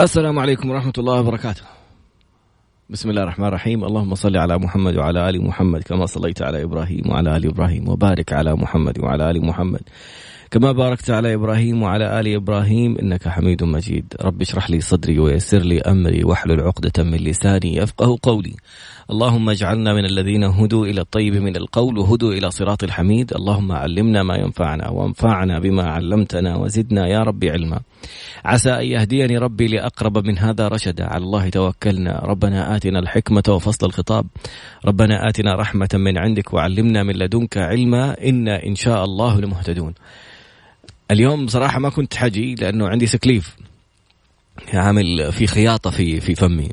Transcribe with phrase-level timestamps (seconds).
[0.00, 1.62] السلام عليكم ورحمة الله وبركاته.
[2.90, 3.84] بسم الله الرحمن الرحيم.
[3.84, 8.32] اللهم صل على محمد وعلى آل محمد كما صليت على إبراهيم وعلى آل إبراهيم وبارك
[8.32, 9.80] على محمد وعلى آل محمد
[10.50, 12.98] كما باركت على إبراهيم وعلى آل إبراهيم.
[12.98, 14.14] إنك حميد مجيد.
[14.22, 16.24] رب اشرح لي صدري ويسر لي أمري.
[16.24, 18.54] واحلل عقدة من لساني يفقه قولي.
[19.10, 23.32] اللهم اجعلنا من الذين هدوا إلى الطيب من القول وهدوا إلى صراط الحميد.
[23.32, 27.80] اللهم علمنا ما ينفعنا وانفعنا بما علمتنا وزدنا يا رب علما.
[28.44, 31.04] عسى أن يهديني ربي لأقرب من هذا رشدا.
[31.06, 32.18] على الله توكلنا.
[32.18, 34.26] ربنا آتنا الحكمة وفصل الخطاب.
[34.84, 38.28] ربنا آتنا رحمة من عندك وعلمنا من لدنك علما.
[38.28, 39.94] إنا إن شاء الله لمهتدون.
[41.10, 43.56] اليوم بصراحه ما كنت حجي لأنه عندي سكليف
[44.74, 46.68] عامل في خياطة في في فمي.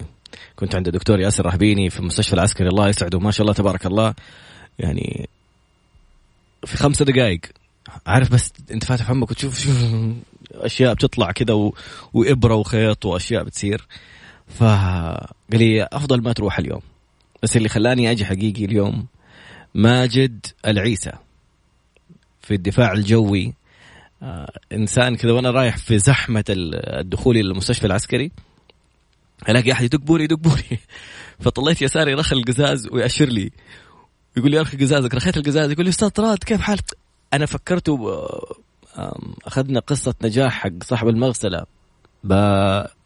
[0.56, 2.68] كنت عند الدكتور ياسر رهبيني في المستشفى العسكري.
[2.68, 3.20] الله يسعده.
[3.20, 4.14] ما شاء الله تبارك الله.
[4.80, 5.30] يعني
[6.66, 7.40] في خمسة دقائق
[8.08, 9.86] عارف بس أنت فاتح فمك وتشوف شوف
[10.68, 11.76] أشياء بتطلع كذا و...
[12.14, 13.88] وإبرة وخيط وأشياء بتصير.
[14.48, 16.82] فقال لي أفضل ما تروح اليوم.
[17.44, 19.06] بس اللي خلاني أجي حقيقي اليوم
[19.76, 21.12] ماجد العيسى
[22.42, 23.54] في الدفاع الجوي.
[24.24, 28.32] آه إنسان كذا وأنا رايح في زحمة الدخول إلى المستشفى العسكري.
[29.50, 30.80] ألاقي أحد يدق بوري يدق بوري
[31.44, 33.52] فطليت يساري رخل القزاز ويأشر لي.
[34.38, 35.72] يقول لي ارخي قزازك رخيت القزاز.
[35.72, 36.98] يقول لي أستاذ طراد كيف حالك؟
[37.34, 38.28] أنا فكرته
[39.46, 41.66] أخذنا قصة نجاح حق صاحب المغسلة.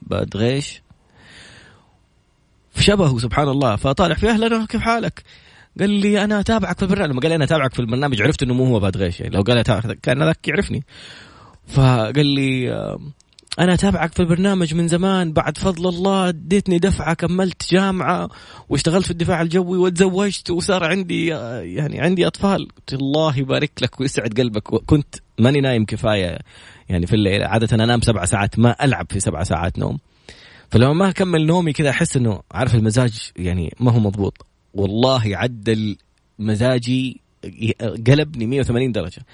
[0.01, 0.81] بدغيش.
[2.79, 5.23] شبهه سبحان الله فطالع في أهلا كيف حالك؟
[5.79, 7.11] قال لي أنا أتابعك في البرنامج.
[7.11, 9.35] لما قال لي أنا أتابعك في البرنامج عرفت إنه مو هو بادغيش يعني.
[9.35, 9.61] لو قال
[10.01, 10.83] كان ذاك يعرفني.
[11.67, 12.69] فقال لي
[13.59, 15.33] أنا أتابعك في البرنامج من زمان.
[15.33, 18.29] بعد فضل الله أديتني دفعة كملت جامعة
[18.69, 22.67] واشتغلت في الدفاع الجوي وتزوجت وصار عندي يعني عندي أطفال.
[22.67, 24.63] قلت الله يبارك لك ويسعد قلبك.
[24.67, 26.39] كنت ماني نايم كفاية
[26.89, 27.43] يعني في الليل.
[27.43, 29.99] عادة أنام سبع ساعات ما ألعب في سبع ساعات نوم.
[30.69, 34.45] فلما ما أكمل نومي كذا أحس إنه عارف المزاج يعني ما هو مضبوط.
[34.73, 35.97] والله عدل
[36.39, 37.21] مزاجي
[38.07, 39.25] قلبني 180 درجة.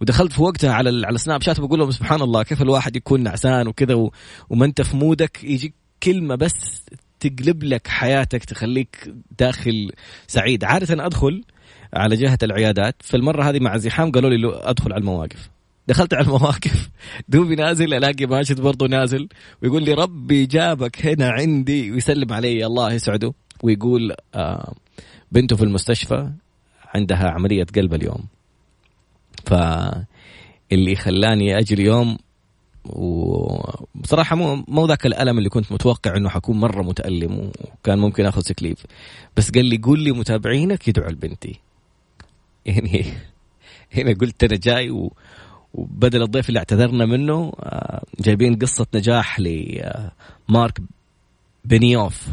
[0.00, 3.68] ودخلت في وقتها على على سناب شات بقول لهم سبحان الله كيف الواحد يكون نعسان
[3.68, 4.10] وكذا.
[4.50, 6.84] وما انت في مودك يجيك كلمة بس
[7.20, 9.92] تقلب لك حياتك تخليك داخل
[10.26, 11.44] سعيد عادة أدخل
[11.94, 15.50] على جهة العيادات فالمره هذه مع الزحام قالوا لي أدخل على المواقف
[15.88, 16.90] دخلت على المواقف
[17.28, 19.28] دوبي نازل ألاقي ماجد برضه نازل
[19.62, 24.74] ويقول لي ربي جابك هنا عندي ويسلم علي الله يسعده ويقول آه
[25.32, 26.30] بنته في المستشفى
[26.94, 28.24] عندها عملية قلب اليوم
[29.54, 32.18] فاللي خلاني أجي اليوم
[32.84, 37.50] وبصراحة مو مو ذاك الألم اللي كنت متوقع إنه حكون مرة متألم
[37.80, 38.86] وكان ممكن آخذ سكليف
[39.36, 41.60] بس قال لي قول لي متابعينك يدعوا لبنتي
[42.66, 43.04] يعني
[43.96, 45.12] هنا قلت أنا جاي و...
[45.74, 47.52] وبدل الضيف اللي اعتذرنا منه
[48.20, 50.78] جايبين قصة نجاح لمارك
[51.64, 52.28] بنيوف.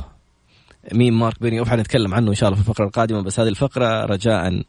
[0.93, 4.63] مين مارك بنيوف؟ حنتكلم عنه إن شاء الله في الفقرة القادمة بس هذه الفقرة رجاء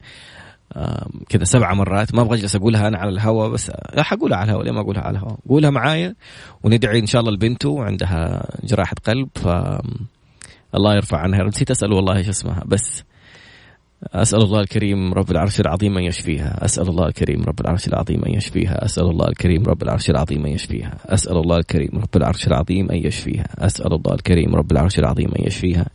[1.29, 2.15] كذا سبع مرات.
[2.15, 5.03] ما أبغى أجلس أقولها أنا على الهواء بس لا حقولها على الهواء ليه ما أقولها
[5.03, 6.15] على الهواء قولها معايا
[6.63, 9.29] وندعي إن شاء الله لبنته عندها جراحة قلب.
[9.35, 9.49] ف
[10.75, 11.45] الله يرفع عنها.
[11.45, 13.05] نسيت أسأل والله إيش اسمها بس
[14.07, 16.65] أسأل الله الكريم رب العرش العظيم أن يشفيها.
[16.65, 18.85] أسأل الله الكريم رب العرش العظيم أن يشفيها.
[18.85, 20.99] أسأل الله الكريم رب العرش العظيم أن يشفيها.
[21.07, 23.47] أسأل الله الكريم رب العرش العظيم أن يشفيها.
[23.59, 25.87] أسأل الله الكريم رب العرش العظيم أن يشفيها.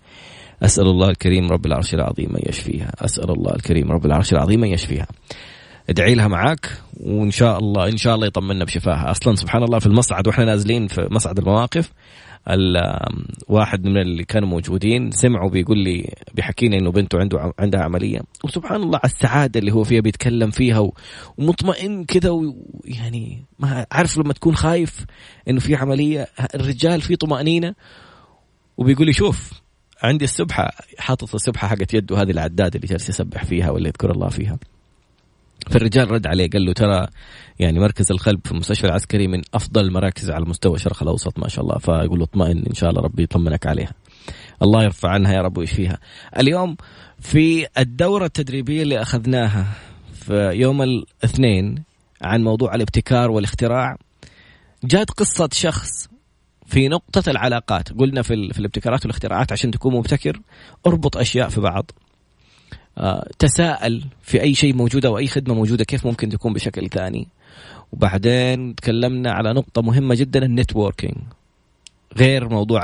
[0.63, 2.91] أسأل الله الكريم رب العرش العظيم أن يشفيها.
[3.06, 5.07] أسأل الله الكريم رب العرش العظيم أن يشفيها.
[5.90, 9.12] ادعي لها معاك وإن شاء الله إن شاء الله يطمنا بشفاها.
[9.12, 11.94] أصلا سبحان الله في المصعد وإحنا نازلين في مصعد المواقف
[13.47, 18.19] واحد من اللي كانوا موجودين سمعوا بيقول لي بيحكينا إنه بنته عنده عندها عملية.
[18.44, 20.91] وسبحان الله على السعادة اللي هو فيها بيتكلم فيها
[21.38, 25.06] ومطمئن كذا ويعني ما عارف لما تكون خايف
[25.50, 26.28] إنه في عملية.
[26.56, 27.75] الرجال في طمأنينة
[28.78, 29.51] وبيقول لي شوف
[30.03, 34.30] عندي السبحة حاطط السبحة حقت يده هذه العداد اللي جالس يسبح فيها ولا يذكر الله
[34.30, 34.59] فيها.
[35.69, 37.08] فالرجال رد عليه قال له ترى
[37.59, 41.66] يعني مركز القلب في المستشفى العسكري من أفضل المراكز على مستوى الشرق الأوسط ما شاء
[41.66, 41.78] الله.
[41.78, 43.94] فيقول له اطمئن إن شاء الله ربي يطمنك عليها.
[44.62, 45.98] الله يرفع عنها يا رب ويشفيها.
[46.38, 46.77] اليوم
[47.19, 49.66] في الدورة التدريبية اللي أخذناها
[50.13, 51.83] في يوم الاثنين
[52.22, 53.98] عن موضوع الابتكار والاختراع
[54.83, 56.07] جات قصة شخص
[56.68, 57.94] في نقطة العلاقات.
[57.94, 60.42] قلنا في, في الابتكارات والاختراعات عشان تكون مبتكر
[60.88, 61.92] اربط أشياء في بعض.
[62.98, 67.28] آه، تساءل في أي شيء موجود أو أي خدمة موجودة كيف ممكن تكون بشكل ثاني.
[67.92, 71.18] وبعدين تكلمنا على نقطة مهمة جدا ال networking.
[72.18, 72.81] غير موضوع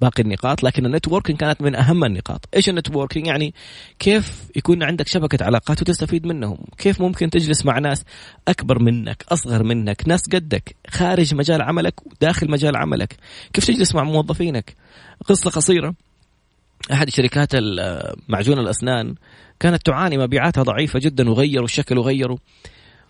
[0.00, 2.48] باقي النقاط لكن ال networking كانت من أهم النقاط.
[2.56, 3.54] إيش ال networking؟ يعني
[3.98, 8.04] كيف يكون عندك شبكة علاقات وتستفيد منهم؟ كيف ممكن تجلس مع ناس
[8.48, 13.16] أكبر منك أصغر منك ناس قدك خارج مجال عملك وداخل مجال عملك؟
[13.52, 14.74] كيف تجلس مع موظفينك؟
[15.26, 15.94] قصة قصيرة.
[16.92, 17.50] أحد شركات
[18.28, 19.14] معجون الأسنان
[19.60, 22.36] كانت تعاني مبيعاتها ضعيفة جدا وغيروا الشكل وغيروا.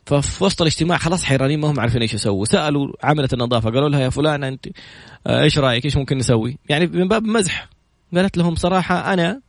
[0.07, 2.45] ففي وسط الاجتماع خلاص حيرانين ما هم عارفين إيش يسووا.
[2.45, 4.67] سألوا عاملة النظافة قالوا لها يا فلانه أنت
[5.27, 7.69] آه، إيش رأيك؟ إيش ممكن نسوي؟ يعني من باب مزح.
[8.15, 9.41] قالت لهم صراحة أنا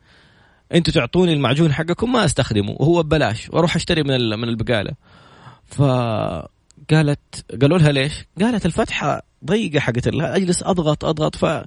[0.74, 4.92] أنتوا تعطوني المعجون حقكم ما أستخدمه وهو ببلاش وأروح أشتري من من البقالة.
[5.66, 7.20] فقالت
[7.62, 11.66] قالوا لها ليش؟ قالت الفتحة ضيقة حقت أجلس أضغط أضغط ف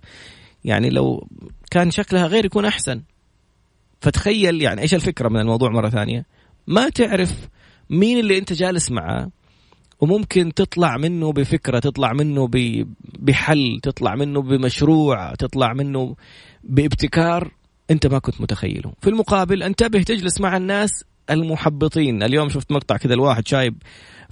[0.64, 1.28] يعني لو
[1.70, 3.02] كان شكلها غير يكون أحسن.
[4.00, 6.26] فتخيل يعني إيش الفكرة من الموضوع مرة ثانية؟
[6.66, 7.48] ما تعرف
[7.90, 9.30] مين اللي انت جالس معاه
[10.00, 12.50] وممكن تطلع منه بفكرة تطلع منه
[13.18, 16.16] بحل تطلع منه بمشروع تطلع منه
[16.64, 17.52] بابتكار
[17.90, 18.92] انت ما كنت متخيله.
[19.00, 22.22] في المقابل انتبه تجلس مع الناس المحبطين.
[22.22, 23.82] اليوم شفت مقطع كذا الواحد شايب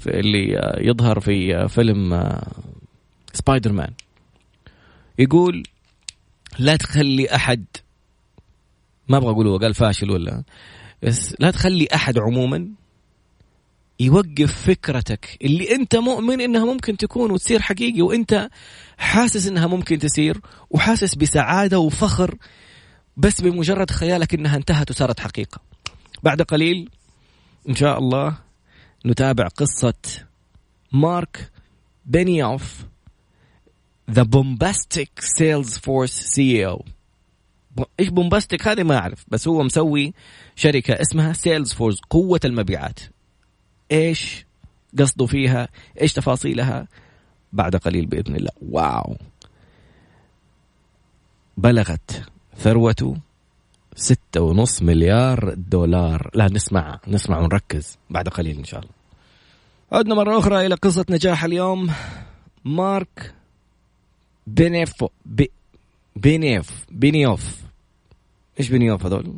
[0.07, 2.31] اللي يظهر في فيلم
[3.33, 3.91] سبايدر مان
[5.19, 5.63] يقول
[6.59, 7.65] لا تخلي احد
[9.09, 10.43] ما أبغى أقول هو قال فاشل ولا؟
[11.03, 12.69] بس لا تخلي أحد عموما
[14.01, 18.49] يوقف فكرتك اللي انت مؤمن انها ممكن تكون وتصير حقيقي وانت
[18.99, 20.41] حاسس انها ممكن تصير
[20.71, 22.35] وحاسس بسعادة وفخر
[23.17, 25.61] بس بمجرد خيالك انها انتهت وصارت حقيقة.
[26.23, 26.91] بعد قليل
[27.69, 28.39] إن شاء الله
[29.07, 29.95] نتابع قصة
[30.93, 31.51] مارك
[32.07, 32.85] بينيوف
[34.11, 36.85] the bombastic Salesforce CEO
[38.01, 40.15] إيش bombastic هذه ما أعرف بس هو مسوي
[40.57, 43.01] شركة اسمها Salesforce قوة المبيعات
[43.93, 44.47] إيش
[44.99, 45.69] قصده فيها؟
[46.01, 46.89] إيش تفاصيلها؟
[47.53, 48.51] بعد قليل بإذن الله.
[48.63, 49.17] Wow.
[51.57, 52.23] بلغت
[52.57, 53.17] ثروته
[53.97, 56.31] ستة ونص مليار دولار.
[56.35, 58.93] لا نسمع نسمع ونركز بعد قليل إن شاء الله.
[59.93, 61.91] عدنا مرة أخرى إلى قصة نجاح اليوم.
[62.65, 63.35] مارك
[64.47, 65.51] بينيف بي
[66.17, 67.63] بينيف بينيوف.
[68.61, 69.35] إيش بينيوف هذول؟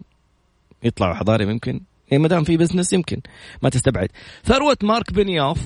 [0.82, 1.80] يطلعوا حضارم ممكن.
[2.10, 3.20] يعني ما دام في business يمكن
[3.62, 4.08] ما تستبعد.
[4.44, 5.58] ثروة مارك بنيوف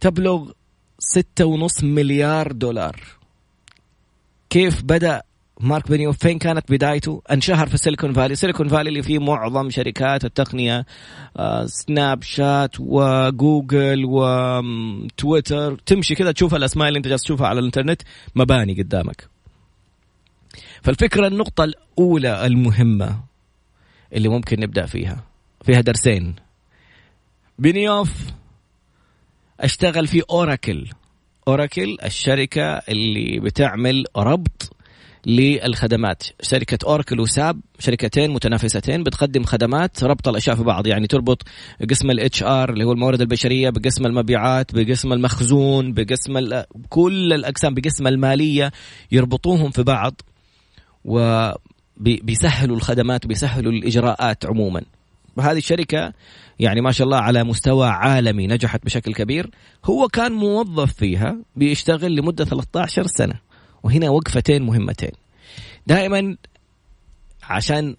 [0.00, 0.50] تبلغ
[0.98, 3.00] ستة ونص مليار دولار.
[4.50, 5.22] كيف بدأ
[5.60, 8.34] مارك بنيوف فين كانت بدايته؟ انشهر في Silicon Valley.
[8.34, 10.86] Silicon Valley اللي فيه معظم شركات التقنية
[11.66, 18.02] سناب شات وجوجل وتويتر تمشي كذا تشوف الأسماء اللي أنت جالس تشوفها على الإنترنت
[18.34, 19.28] مباني قدامك.
[20.82, 23.25] فالفكرة النقطة الأولى المهمة.
[24.12, 25.24] اللي ممكن نبدأ فيها.
[25.64, 26.34] فيها درسين.
[27.58, 28.10] بنيوف
[29.60, 30.86] اشتغل في أوراكل.
[31.48, 34.76] أوراكل الشركة اللي بتعمل ربط
[35.26, 36.22] للخدمات.
[36.42, 40.86] شركة أوراكل وساب شركتين متنافستين بتقدم خدمات ربط الأشياء في بعض.
[40.86, 41.42] يعني تربط
[41.90, 48.06] قسم ال HR اللي هو الموارد البشرية بقسم المبيعات بقسم المخزون بقسم كل الأقسام بقسم
[48.06, 48.72] المالية
[49.12, 50.20] يربطوهم في بعض.
[51.04, 51.50] و
[51.96, 54.82] بيسهلوا الخدمات وبيسهلوا الإجراءات عموما.
[55.36, 56.12] وهذه الشركة
[56.60, 59.50] يعني ما شاء الله على مستوى عالمي نجحت بشكل كبير.
[59.84, 63.40] هو كان موظف فيها بيشتغل لمدة 13 سنة
[63.82, 65.12] وهنا وقفتين مهمتين.
[65.86, 66.36] دائما
[67.42, 67.96] عشان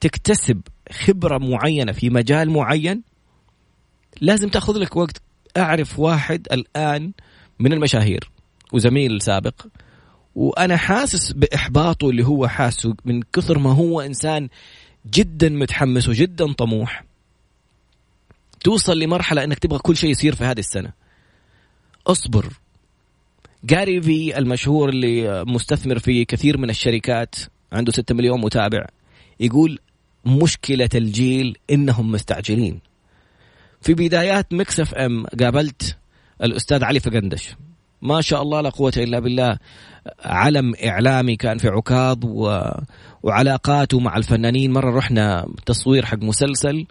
[0.00, 0.60] تكتسب
[0.92, 3.02] خبرة معينة في مجال معين
[4.20, 5.22] لازم تأخذ لك وقت.
[5.56, 7.12] أعرف واحد الآن
[7.60, 8.30] من المشاهير
[8.72, 9.66] وزميل سابق
[10.36, 14.48] وأنا حاسس بإحباطه اللي هو حاسه من كثر ما هو إنسان
[15.10, 17.04] جدا متحمس وجدا طموح.
[18.64, 20.92] توصل لمرحلة إنك تبغى كل شيء يصير في هذه السنة.
[22.06, 22.52] أصبر.
[23.64, 27.34] جاري في المشهور اللي مستثمر في كثير من الشركات
[27.72, 28.86] عنده 6 مليون متابع
[29.40, 29.78] يقول
[30.26, 32.80] مشكلة الجيل إنهم مستعجلين.
[33.80, 35.96] في بدايات Mix FM قابلت
[36.42, 37.56] الأستاذ علي فقندش.
[38.06, 39.58] ما شاء الله لا قوة إلا بالله.
[40.24, 42.60] علم إعلامي كان في عكاظ و...
[43.22, 44.72] وعلاقاته مع الفنانين.
[44.72, 46.86] مرة رحنا تصوير حق مسلسل.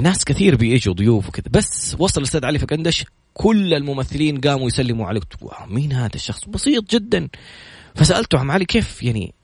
[0.00, 1.44] ناس كثير بيجوا ضيوف وكذا.
[1.50, 3.04] بس وصل الأستاذ علي فقندش.
[3.34, 5.20] كل الممثلين قاموا يسلموا عليه.
[5.68, 7.28] مين هذا الشخص؟ بسيط جدا.
[7.94, 9.34] فسألته عم علي كيف يعني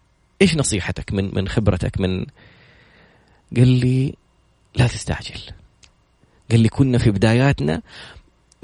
[0.43, 2.27] إيش نصيحتك من من خبرتك من
[3.57, 4.15] قال لي
[4.77, 5.41] لا تستعجل.
[6.51, 7.83] قال لي كنا في بداياتنا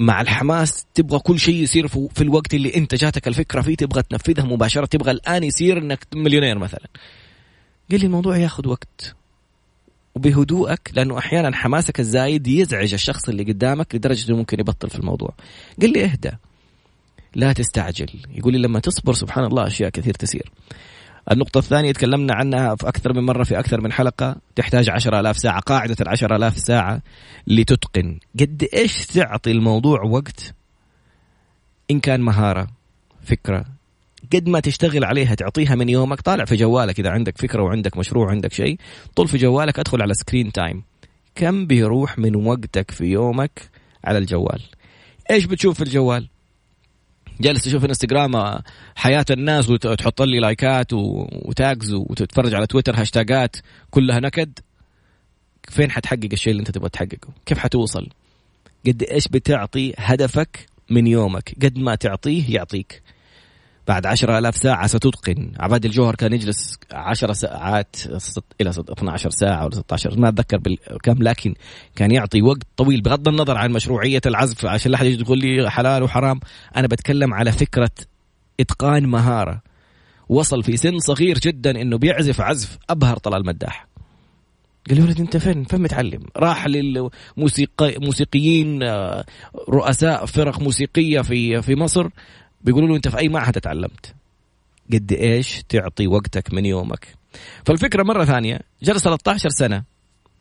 [0.05, 4.45] مع الحماس تبغى كل شيء يصير في الوقت اللي انت جاتك الفكرة فيه تبغى تنفذها
[4.45, 6.87] مباشرة تبغى الآن يصير إنك مليونير مثلا.
[7.91, 9.15] قال لي الموضوع ياخذ وقت.
[10.15, 15.33] وبهدوءك لأنه أحيانا حماسك الزايد يزعج الشخص اللي قدامك لدرجة إنه ممكن يبطل في الموضوع.
[15.81, 16.31] قال لي اهدى
[17.35, 18.09] لا تستعجل.
[18.35, 20.51] يقول لي لما تصبر سبحان الله أشياء كثير تصير.
[21.31, 25.37] النقطة الثانية تكلمنا عنها في أكثر من مرة في أكثر من حلقة تحتاج عشر ألاف
[25.37, 27.01] ساعة قاعدة العشر ألاف ساعة
[27.47, 28.19] لتتقن.
[28.39, 30.53] قد إيش تعطي الموضوع وقت؟
[31.91, 32.67] إن كان مهارة
[33.23, 33.65] فكرة.
[34.33, 38.25] قد ما تشتغل عليها تعطيها من يومك طالع في جوالك إذا عندك فكرة وعندك مشروع
[38.25, 38.77] وعندك شيء
[39.15, 40.83] طول في جوالك أدخل على screen time
[41.35, 43.69] كم بيروح من وقتك في يومك
[44.03, 44.61] على الجوال؟
[45.31, 46.27] إيش بتشوف في الجوال؟
[47.41, 48.61] جالس تشوف انستغرام
[48.95, 53.55] حياة الناس وتحط لي لايكات و tags وتتفرج على تويتر هاشتاجات
[53.91, 54.59] كلها نكد.
[55.69, 58.09] فين حتحقق الشيء اللي انت تبغى تحققه؟ كيف حتوصل؟
[58.87, 63.01] قد إيش بتعطي هدفك من يومك؟ قد ما تعطيه يعطيك.
[63.87, 65.51] بعد عشرة ألاف ساعة ستتقن.
[65.59, 67.95] عباد الجوهر كان يجلس عشر ساعات
[68.61, 71.53] إلى 12 ساعة ولا 16 ما أتذكر بالكم لكن
[71.95, 76.03] كان يعطي وقت طويل بغض النظر عن مشروعية العزف عشان لا أحد يقول لي حلال
[76.03, 76.39] وحرام.
[76.75, 77.91] أنا بتكلم على فكرة
[78.59, 79.61] إتقان مهارة.
[80.29, 83.87] وصل في سن صغير جدا إنه بيعزف عزف أبهر طلال مداح
[84.89, 86.23] قال لي ولد أنت فين فين متعلم.
[86.37, 89.25] راح للموسيقى موسيقيين آه،
[89.69, 92.09] رؤساء فرق موسيقية في في مصر.
[92.63, 94.15] بيقولوا له انت في أي معهد تعلمت؟
[94.93, 97.07] قد إيش تعطي وقتك من يومك؟
[97.65, 99.83] فالفكرة مرة ثانية جلس 13 سنة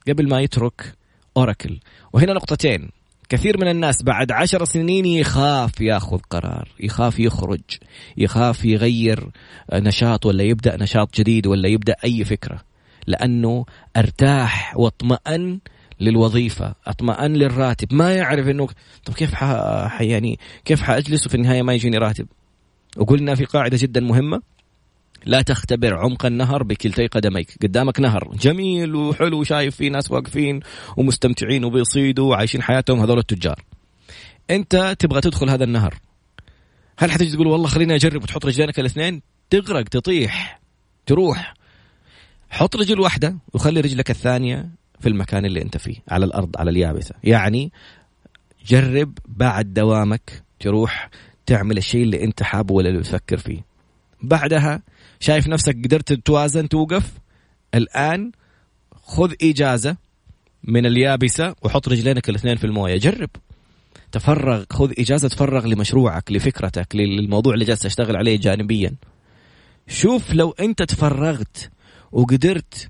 [0.09, 0.95] قبل ما يترك
[1.37, 1.79] أوراكل.
[2.12, 2.91] وهنا نقطتين.
[3.29, 7.61] كثير من الناس بعد عشر سنين يخاف ياخذ قرار يخاف يخرج
[8.17, 9.31] يخاف يغير
[9.73, 12.61] نشاط ولا يبدأ نشاط جديد ولا يبدأ أي فكرة.
[13.07, 13.64] لأنه
[13.97, 15.59] أرتاح واطمأن
[16.02, 17.94] للوظيفة أطمئن للراتب.
[17.94, 18.68] ما يعرف إنه
[19.04, 19.42] طب كيف ح...
[20.00, 22.26] يعني كيف حاجلس وفي النهاية ما يجيني راتب؟
[22.97, 24.42] وقلنا في قاعدة جدا مهمة
[25.25, 27.59] لا تختبر عمق النهر بكلتي قدميك.
[27.62, 30.61] قدامك نهر جميل وحلو وشايف فيه ناس واقفين
[30.97, 33.64] ومستمتعين وبيصيدوا وعايشين حياتهم هذول التجار.
[34.50, 35.94] أنت تبغى تدخل هذا النهر.
[36.99, 40.61] هل حتجي تقول والله خليني أجرب وتحط رجلينك الاثنين؟ تغرق تطيح
[41.06, 41.54] تروح.
[42.50, 44.82] حط رجل واحدة وخلي رجلك الثانية.
[45.02, 47.14] في المكان اللي أنت فيه على الأرض على اليابسة.
[47.25, 47.73] يعني
[48.66, 51.11] جرب بعد دوامك تروح
[51.47, 53.64] تعمل الشيء اللي أنت حابه ولا اللي تفكر فيه.
[54.23, 54.82] بعدها
[55.21, 57.12] شايف نفسك قدرت توازن توقف.
[57.75, 58.32] الآن
[59.02, 59.97] خذ إجازة
[60.64, 62.97] من اليابسة وحط رجلينك الاثنين في الموية.
[62.97, 63.30] جرب.
[64.12, 68.94] تفرغ خذ إجازة تفرغ لمشروعك لفكرتك للموضوع اللي جالس تشتغل عليه جانبيا.
[69.88, 71.71] شوف لو أنت تفرغت
[72.12, 72.88] وقدرت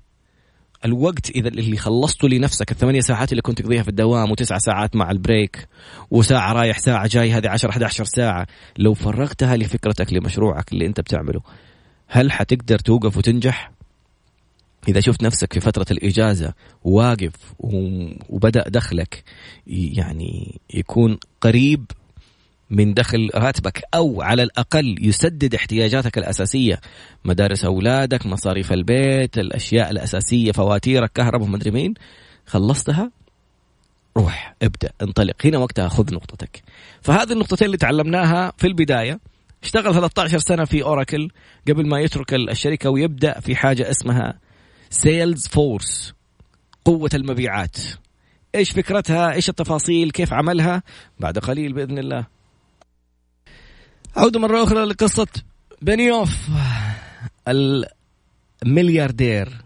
[0.85, 5.11] الوقت إذا اللي خلصته لنفسك الثمانية ساعات اللي كنت تقضيها في الدوام وتسعة ساعات مع
[5.11, 5.67] البريك
[6.11, 8.47] وساعة رايح ساعة جاي هذه 10 11 ساعة
[8.77, 11.41] لو فرغتها لفكرتك لمشروعك اللي أنت بتعمله
[12.07, 13.71] هل حتقدر توقف وتنجح؟
[14.87, 17.33] إذا شفت نفسك في فترة الإجازة واقف
[18.29, 19.23] وبدأ دخلك
[19.67, 21.85] يعني يكون قريب
[22.73, 26.81] من دخل راتبك أو على الأقل يسدد احتياجاتك الأساسية
[27.25, 31.93] مدارس أولادك مصاريف البيت الأشياء الأساسية فواتيرك كهرباء ومدري مين.
[32.45, 33.11] خلصتها؟
[34.17, 35.45] روح ابدأ انطلق.
[35.45, 36.63] هنا وقتها خذ نقطتك.
[37.01, 39.19] فهذه النقطتين اللي تعلمناها في البداية.
[39.63, 41.29] اشتغل 13 سنة في أوراكل
[41.67, 44.39] قبل ما يترك الشركة ويبدأ في حاجة اسمها
[44.89, 46.13] Salesforce
[46.85, 47.77] قوة المبيعات.
[48.55, 50.83] إيش فكرتها؟ إيش التفاصيل؟ كيف عملها؟
[51.19, 52.32] بعد قليل بإذن الله.
[54.15, 55.27] عودة مرة أخرى لقصة
[55.81, 56.49] بنيوف
[58.63, 59.61] الملياردير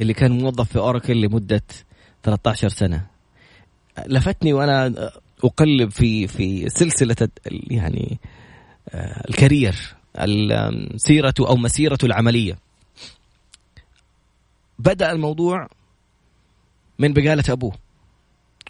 [0.00, 1.62] اللي كان موظف في أوراكل لمدة
[2.22, 3.06] 13 سنة.
[4.06, 5.10] لفتني وأنا
[5.44, 7.28] أقلب في في سلسلة
[7.70, 8.18] يعني
[8.88, 9.94] آه، الكارير
[10.96, 12.58] سيرته أو مسيرته العملية.
[14.78, 15.68] بدأ الموضوع
[16.98, 17.72] من بقالة أبوه.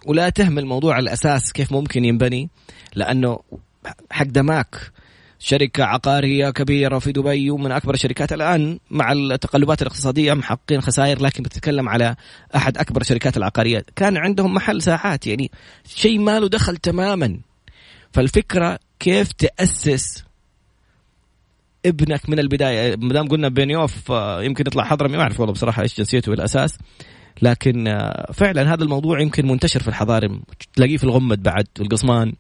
[0.07, 2.51] ولا تهمل موضوع الأساس كيف ممكن ينبني
[2.95, 3.39] لأنه
[4.11, 4.93] حق دماك.
[5.43, 11.43] شركة عقارية كبيرة في دبي ومن أكبر الشركات الآن مع التقلبات الاقتصادية محققين خسائر لكن
[11.43, 12.17] بتتكلم على
[12.57, 13.85] أحد أكبر الشركات العقارية.
[13.97, 15.51] كان عندهم محل ساحات يعني
[15.87, 17.41] شيء ما له دخل تماما.
[18.13, 20.25] فالفكرة كيف تأسس
[21.87, 25.83] ابنك من البداية؟ ما دام قلنا بنيوف آه، يمكن يطلع حضرمي ما أعرف والله بصراحة
[25.83, 26.79] إيش جنسيته بالأساس.
[27.43, 30.43] لكن آه، فعلا هذا الموضوع يمكن منتشر في الحضارم
[30.75, 32.33] تلاقيه في الغمد بعد والقصمان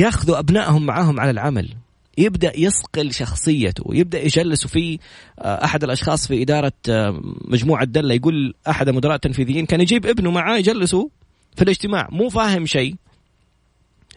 [0.00, 1.74] ياخذوا أبنائهم معاهم على العمل.
[2.18, 4.98] يبدأ يصقل شخصيته يبدأ يجلسوا في
[5.38, 10.30] آه، أحد الأشخاص في إدارة آه، مجموعة دلة يقول أحد المدراء التنفيذيين كان يجيب ابنه
[10.30, 11.08] معاه يجلسوا
[11.56, 12.08] في الاجتماع.
[12.12, 12.94] مو فاهم شيء.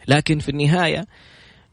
[0.08, 1.06] لكن في النهاية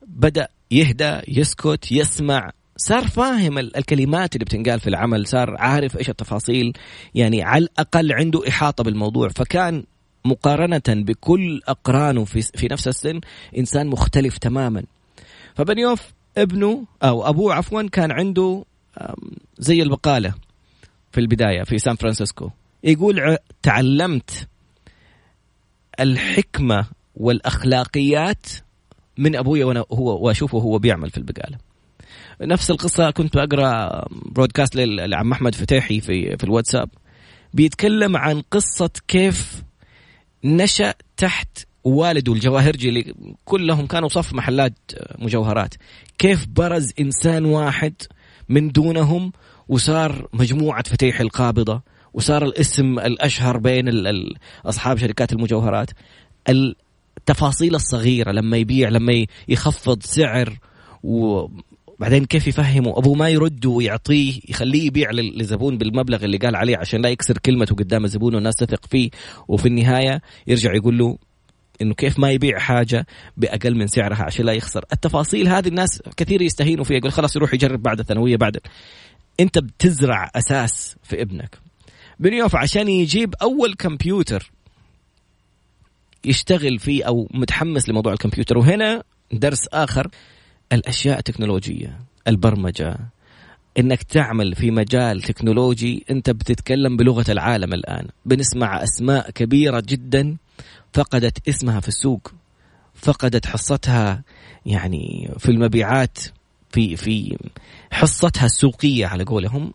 [0.08, 2.52] بدأ يهدى يسكت يسمع.
[2.78, 6.74] صار فاهم الكلمات اللي بتنقال في العمل صار عارف إيش التفاصيل.
[7.16, 9.30] يعني على الأقل عنده إحاطة بالموضوع.
[9.30, 9.84] فكان
[10.26, 13.22] مقارنة بكل أقرانه في, في نفس السن
[13.58, 14.84] إنسان مختلف تماما.
[15.56, 16.02] فبنيوف
[16.38, 18.66] ابنه أو أبوه عفوا كان عنده
[19.58, 20.34] زي البقالة
[21.12, 22.50] في البداية في سان فرانسيسكو.
[22.84, 24.48] يقول تعلمت
[26.00, 28.46] الحكمة والأخلاقيات
[29.18, 31.58] من أبوي وأنا هو وأشوفه هو بيعمل في البقالة.
[32.42, 36.90] نفس القصة كنت أقرأ برودكاست لعم أحمد فتيحي في في الواتساب.
[37.54, 39.64] بيتكلم عن قصة كيف
[40.46, 41.48] نشأ تحت
[41.84, 43.14] والده الجواهرجي اللي
[43.46, 44.74] كلهم كانوا صف محلات
[45.20, 45.74] مجوهرات.
[46.18, 47.94] كيف برز إنسان واحد
[48.50, 49.32] من دونهم
[49.68, 51.82] وصار مجموعة فتيح القابضة
[52.14, 53.86] وصار الاسم الأشهر بين
[54.66, 55.90] أصحاب شركات المجوهرات؟
[56.50, 60.60] التفاصيل الصغيرة لما يبيع لما يخفض سعر
[62.00, 67.02] وبعدين كيف يفهمه؟ أبوه ما يرد ويعطيه يخليه يبيع للزبون بالمبلغ اللي قال عليه عشان
[67.02, 69.10] لا يكسر كلمته قدام الزبون والناس تثق فيه.
[69.48, 71.18] وفي النهاية يرجع يقول له
[71.82, 73.06] إنه كيف ما يبيع حاجة
[73.38, 74.86] بأقل من سعرها عشان لا يخسر.
[74.94, 78.58] التفاصيل هذه الناس كثير يستهينوا فيها يقول خلاص يروح يجرب بعد الثانوية بعد.
[79.40, 81.58] أنت بتزرع أساس في ابنك.
[82.20, 84.52] بنيوف عشان يجيب أول كمبيوتر
[86.26, 88.58] يشتغل فيه أو متحمس لموضوع الكمبيوتر.
[88.58, 90.10] وهنا درس آخر.
[90.74, 92.98] الأشياء التكنولوجية البرمجة.
[93.80, 98.08] إنك تعمل في مجال تكنولوجي أنت بتتكلم بلغة العالم الآن.
[98.26, 100.38] بنسمع أسماء كبيرة جدا
[100.94, 102.32] فقدت اسمها في السوق
[102.94, 104.24] فقدت حصتها
[104.66, 106.18] يعني في المبيعات
[106.70, 107.38] في في
[107.92, 109.74] حصتها السوقية على قولهم.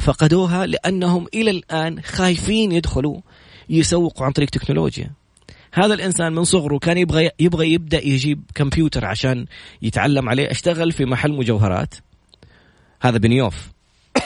[0.00, 3.20] فقدوها لأنهم إلى الآن خايفين يدخلوا
[3.68, 5.10] يسوقوا عن طريق تكنولوجيا.
[5.76, 9.46] هذا الإنسان من صغره كان يبغى يبغى يبدأ يجيب كمبيوتر عشان
[9.82, 10.50] يتعلم عليه.
[10.50, 11.94] اشتغل في محل مجوهرات.
[13.00, 13.68] هذا بنيوف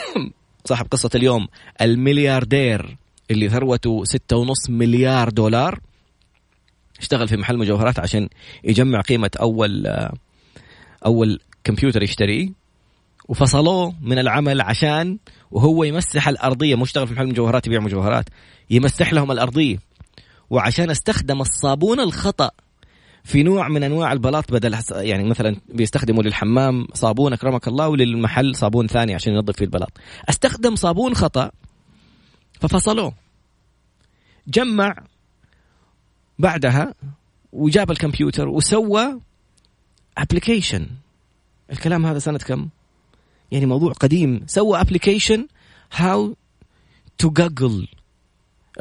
[0.69, 1.47] صاحب قصة اليوم.
[1.81, 2.97] الملياردير
[3.31, 5.79] اللي ثروته ستة ونص مليار دولار.
[6.99, 8.29] اشتغل في محل مجوهرات عشان
[8.63, 9.87] يجمع قيمة أول
[11.05, 12.49] أول كمبيوتر يشتريه
[13.27, 15.17] وفصلوه من العمل عشان
[15.51, 16.75] وهو يمسح الأرضية.
[16.75, 18.25] مش اشتغل في محل مجوهرات يبيع مجوهرات.
[18.69, 19.90] يمسح لهم الأرضية.
[20.51, 22.51] وعشان استخدم الصابون الخطأ
[23.23, 28.87] في نوع من أنواع البلاط بدل يعني مثلا بيستخدموا للحمام صابون أكرمك الله وللمحل صابون
[28.87, 29.91] ثاني عشان ينظف فيه البلاط.
[30.29, 31.51] استخدم صابون خطأ
[32.59, 33.13] ففصلوه.
[34.47, 34.95] جمع
[36.39, 36.93] بعدها
[37.51, 39.19] وجاب الكمبيوتر وسوى
[40.17, 40.87] application
[41.71, 42.69] الكلام هذا سنة كم؟
[43.51, 44.43] يعني موضوع قديم.
[44.47, 45.47] سوى application
[45.93, 46.35] how
[47.17, 47.87] to juggle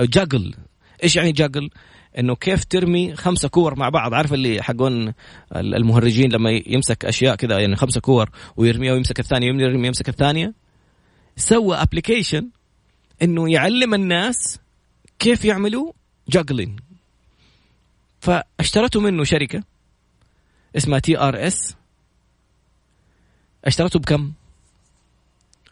[0.00, 0.54] juggle
[1.02, 1.70] إيش يعني juggle
[2.18, 5.12] إنه كيف ترمي خمسة كور مع بعض؟ عارف اللي حقون
[5.52, 10.54] المهرجين لما يمسك أشياء كذا يعني خمسة كور ويرميها ويمسك الثانية يرمي يمسك الثانية؟
[11.36, 12.48] سوى application
[13.22, 14.58] إنه يعلم الناس
[15.18, 15.92] كيف يعملوا
[16.28, 16.76] juggling
[18.20, 19.62] فاشترته منه شركة
[20.76, 21.76] اسمها TRS
[23.64, 24.32] اشترته بكم؟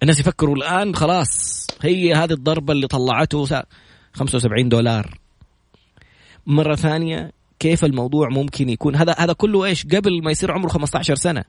[0.02, 3.46] الناس يفكروا الآن خلاص هي هذه الضربة اللي طلعته.
[4.12, 5.18] 75 دولار.
[6.46, 11.14] مرة ثانية كيف الموضوع ممكن يكون؟ هذا هذا كله إيش؟ قبل ما يصير عمره 15
[11.14, 11.44] سنة.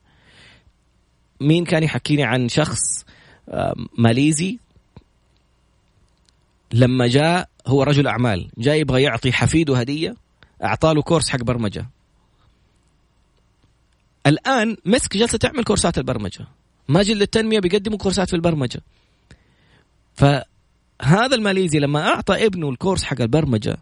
[1.41, 3.05] مين كان يحكيني عن شخص
[3.97, 4.59] ماليزي؟
[6.73, 8.49] لما جاء هو رجل أعمال.
[8.57, 10.15] جاء يبغى يعطي حفيده هديه
[10.63, 11.85] اعطاه له كورس حق برمجة.
[14.27, 16.47] الآن مسك جالسه تعمل كورسات البرمجة.
[16.87, 18.81] ماجد للتنمية بيقدموا كورسات في البرمجة.
[20.99, 23.77] فهذا الماليزي لما أعطى ابنه الكورس حق البرمجة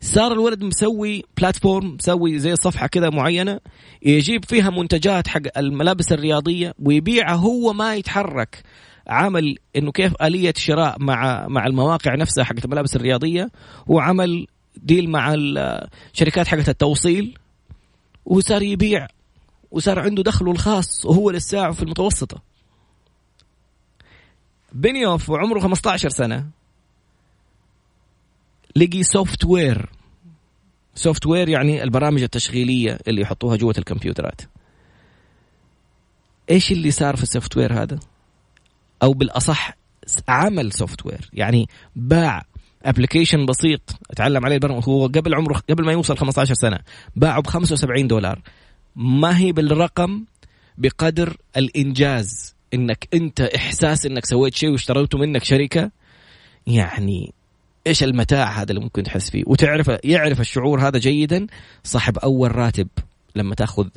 [0.00, 3.60] صار الولد مسوي بلاتفورم مسوي زي صفحة كذا معينة
[4.02, 8.62] يجيب فيها منتجات حق الملابس الرياضية ويبيعها هو ما يتحرك.
[9.08, 13.50] عمل إنه كيف آلية شراء مع مع المواقع نفسها حقت الملابس الرياضية
[13.86, 14.46] وعمل
[14.76, 17.38] deal مع الشركات حقت التوصيل
[18.24, 19.06] وصار يبيع
[19.70, 22.47] وصار عنده دخله الخاص وهو لساعه في المتوسطة.
[24.72, 26.46] بنيوف وعمره 15 سنة.
[28.76, 29.90] لقي software
[30.94, 34.40] software يعني البرامج التشغيلية اللي يحطوها جوة الكمبيوترات.
[36.50, 38.00] إيش اللي صار في ال software هذا؟
[39.02, 39.76] أو بالأصح
[40.28, 42.44] عمل software يعني باع
[42.82, 44.84] application بسيط اتعلم عليه البرمجة.
[44.84, 46.78] هو قبل عمره قبل ما يوصل 15 سنة
[47.16, 48.42] باعه ب 75 دولار.
[48.96, 50.24] ما هي بالرقم؟
[50.78, 52.57] بقدر الإنجاز.
[52.74, 55.90] إنك أنت إحساس إنك سويت شيء واشترته منك شركة؟
[56.66, 57.32] يعني
[57.86, 61.46] إيش المتاع هذا اللي ممكن تحس فيه؟ وتعرف يعرف الشعور هذا جيدا؟
[61.84, 62.88] صاحب أول راتب
[63.36, 63.88] لما تأخذ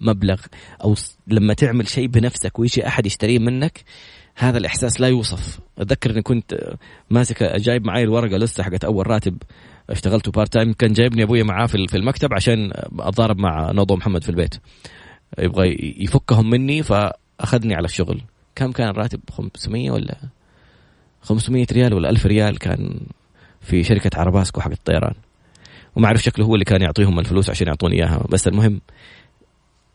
[0.00, 0.40] مبلغ
[0.84, 0.94] أو
[1.26, 3.80] لما تعمل شيء بنفسك ويجي أحد يشتريه منك
[4.34, 5.60] هذا الإحساس لا يوصف.
[5.78, 6.76] أتذكر إني كنت
[7.10, 9.42] ماسك جايب معي الورقة لسه حقت أول راتب
[9.90, 14.28] اشتغلته part time كان جايبني أبوي معاه في المكتب عشان أتضارب مع نوضو محمد في
[14.28, 14.54] البيت.
[15.38, 16.82] يبغى يفكهم مني
[17.38, 18.20] فاخذني على الشغل
[18.54, 20.16] كم كان الراتب 500 ولا
[21.22, 23.00] 500 ريال ولا 1000 ريال كان
[23.60, 25.14] في شركة عرباسكو حق الطيران.
[25.96, 28.26] وما أعرف شكله هو اللي كان يعطيهم الفلوس عشان يعطوني إياها.
[28.28, 28.80] بس المهم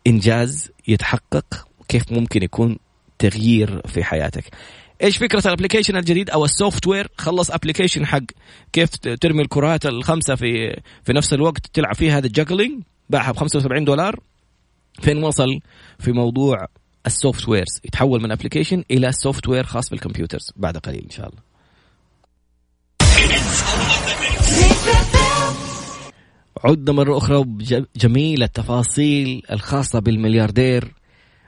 [0.07, 2.77] إنجاز يتحقق كيف ممكن يكون
[3.19, 4.43] تغيير في حياتك.
[5.03, 8.23] إيش فكرة ال application الجديد أو ال software خلص application حق
[8.73, 13.37] كيف ترمي الكرات الخمسة في في نفس الوقت تلعب فيها هذا ال juggling باعها ب
[13.37, 14.19] 75 دولار.
[15.01, 15.59] فين وصل
[15.99, 16.67] في موضوع
[17.05, 21.39] ال softwares يتحول من application إلى software خاص بال computers بعد قليل إن شاء الله.
[26.63, 30.93] عدنا مرة أخرى بجميل التفاصيل الخاصة بالملياردير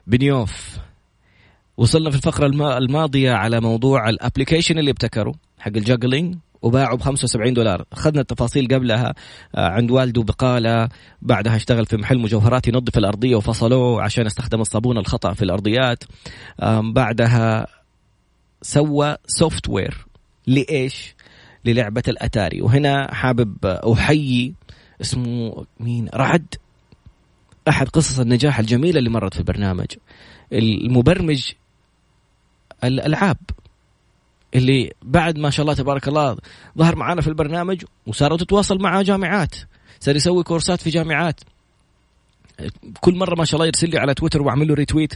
[0.08, 0.78] بنيوف.
[1.78, 7.02] وصلنا في الفقرة الماضية على موضوع ال application اللي ابتكره حق ال juggling وباعه ب
[7.02, 7.86] 75 دولار.
[7.94, 9.14] أخذنا التفاصيل قبلها
[9.56, 10.90] آه، عند والده بقالة
[11.22, 16.04] بعدها اشتغل في محل مجوهرات ينظف الأرضية وفصلوه عشان استخدم الصابون الخطأ في الأرضيات.
[16.82, 17.68] بعدها
[18.62, 20.06] سوى software
[20.48, 21.16] لإيش؟
[21.66, 22.62] للعبة الأتاري.
[22.62, 24.54] وهنا حابب أحيي
[25.02, 26.56] اسمه مين؟ رعد.
[27.70, 29.88] أحد قصص النجاح الجميلة اللي مرت في البرنامج.
[30.54, 31.52] المبرمج
[32.84, 33.38] الألعاب.
[34.56, 36.38] اللي بعد ما شاء الله تبارك الله
[36.78, 39.56] ظهر معنا في البرنامج وصاروا تتواصل مع جامعات.
[40.00, 41.40] صار يسوي كورسات في جامعات.
[43.00, 45.14] كل مرة ما شاء الله يرسل لي على تويتر وأعمل له ريتويت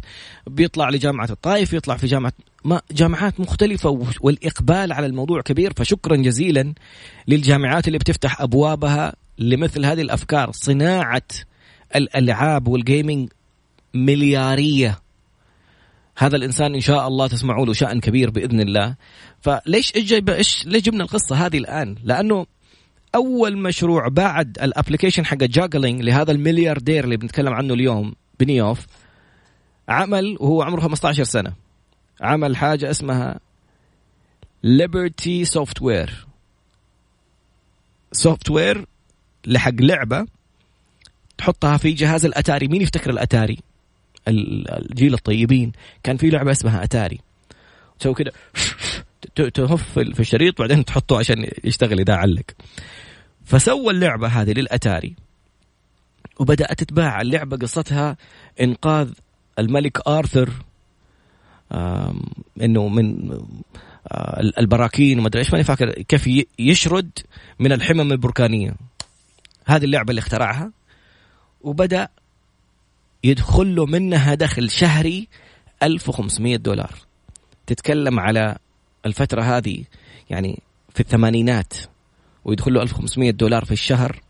[0.48, 2.34] بيطلع لجامعة الطائف يطلع في جامعة.
[2.66, 6.74] ما جامعات مختلفة والإقبال على الموضوع كبير فشكرا جزيلا
[7.28, 10.52] للجامعات اللي بتفتح أبوابها لمثل هذه الأفكار.
[10.52, 11.28] صناعة
[11.96, 13.30] الألعاب والجيمنج
[13.94, 15.00] مليارية.
[16.20, 18.96] هذا الإنسان إن شاء الله تسمعوا له شأن كبير بإذن الله.
[19.42, 22.46] فليش إيش إيش ليش جبنا القصة هذه الآن؟ لأنه
[23.16, 28.86] أول مشروع بعد ال application حق juggling لهذا الملياردير اللي بنتكلم عنه اليوم بنيوف
[29.90, 31.54] عمل وهو عمره 15 سنة.
[32.22, 33.40] عمل حاجة اسمها
[34.64, 36.28] Liberty Software
[38.12, 38.86] software
[39.46, 40.26] لحق لعبة
[41.38, 42.68] تحطها في جهاز الأتاري.
[42.68, 43.69] مين يفتكر الأتاري؟
[44.28, 45.72] الجيل الطيبين.
[46.04, 47.20] كان في لعبة اسمها أتاري.
[48.00, 48.32] تسوي كده
[49.36, 52.46] تهف في الشريط وبعدين تحطه عشان يشتغل إذا علق.
[53.46, 55.16] فسوى اللعبة هذه للأتاري.
[56.40, 57.22] وبدأت تتباع.
[57.22, 58.18] اللعبة قصتها
[58.62, 59.12] إنقاذ
[59.60, 60.50] الملك آرثر.
[62.62, 63.32] إنه من
[64.08, 65.52] آه، البراكين وما أدري إيش.
[65.52, 67.10] ماني فاكر كيف يشرد
[67.60, 68.76] من الحمم البركانية.
[69.66, 70.72] هذه اللعبة اللي اخترعها.
[71.62, 72.08] وبدأ
[73.24, 75.28] يدخل له منها دخل شهري
[75.84, 76.96] 1500 دولار.
[77.68, 78.58] تتكلم على
[79.06, 79.84] الفترة هذه
[80.30, 80.62] يعني
[80.94, 81.74] في الثمانينات
[82.46, 84.22] ويدخل له 1500 دولار في الشهر.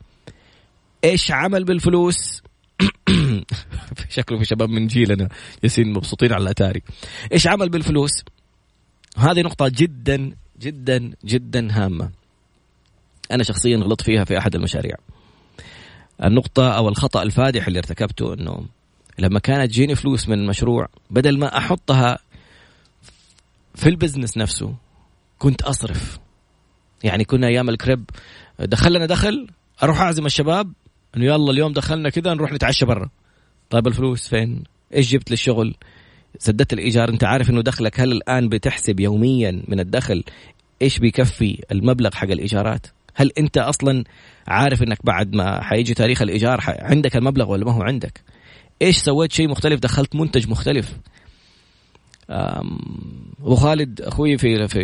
[1.04, 2.42] إيش عمل بالفلوس؟
[4.10, 5.30] شكله في شباب من جيلنا
[5.64, 6.82] ياسين مبسوطين على الأتاري.
[7.34, 8.24] إيش عمل بالفلوس؟
[9.18, 12.10] هذه نقطة جدا جدا جدا هامة.
[13.32, 14.96] أنا شخصيا غلطت فيها في أحد المشاريع.
[16.24, 18.66] النقطة أو الخطأ الفادح اللي ارتكبته أنه
[19.20, 22.20] لما كانت تجيني فلوس من المشروع بدل ما أحطها
[23.76, 24.76] في البزنس نفسه
[25.40, 26.20] كنت أصرف.
[27.04, 28.10] يعني كنا أيام الكريب
[28.60, 29.48] دخل لنا دخل
[29.84, 30.74] أروح أعزم الشباب
[31.18, 33.10] إنه يلا اليوم دخلنا كذا نروح نتعشى برا.
[33.70, 34.64] طيب الفلوس فين؟
[34.96, 35.76] إيش جبت للشغل؟
[36.40, 37.10] سددت الإيجار.
[37.10, 40.24] أنت عارف إنه دخلك هل الآن بتحسب يوميا من الدخل
[40.82, 44.04] إيش بيكفي المبلغ حق الإيجارات؟ هل أنت أصلا
[44.48, 48.22] عارف إنك بعد ما حيجي تاريخ الإيجار عندك المبلغ ولا ما هو عندك؟
[48.82, 49.80] إيش سويت؟ شيء مختلف.
[49.80, 50.98] دخلت منتج مختلف.
[53.44, 54.80] وخالد أخوي في في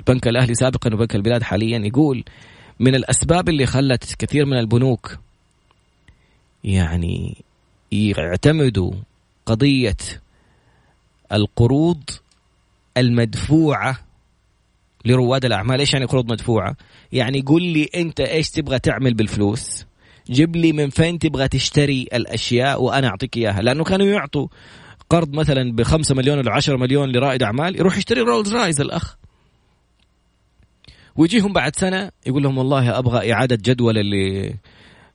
[0.00, 2.24] البنك الأهلي سابقا وبنك البلاد حاليا يقول
[2.80, 5.18] من الأسباب اللي خلت كثير من البنوك
[6.64, 7.44] يعني
[7.92, 8.92] يعتمدوا
[9.46, 9.96] قضية
[11.32, 12.02] القروض
[12.96, 13.98] المدفوعة
[15.04, 15.80] لرواد الأعمال.
[15.80, 16.76] إيش يعني قروض مدفوعة؟
[17.12, 19.86] يعني قل لي أنت إيش تبغى تعمل بالفلوس؟
[20.30, 23.62] جيب لي من فين تبغى تشتري الأشياء وأنا أعطيك إياها.
[23.62, 24.48] لأنه كانوا يعطوا
[25.10, 29.16] قرض مثلا ب 5 مليون ولا 10 مليون لرائد أعمال يروح يشتري Rolls Royce الأخ.
[31.16, 34.54] ويجيهم بعد سنة يقول لهم والله أبغى إعادة جدول اللي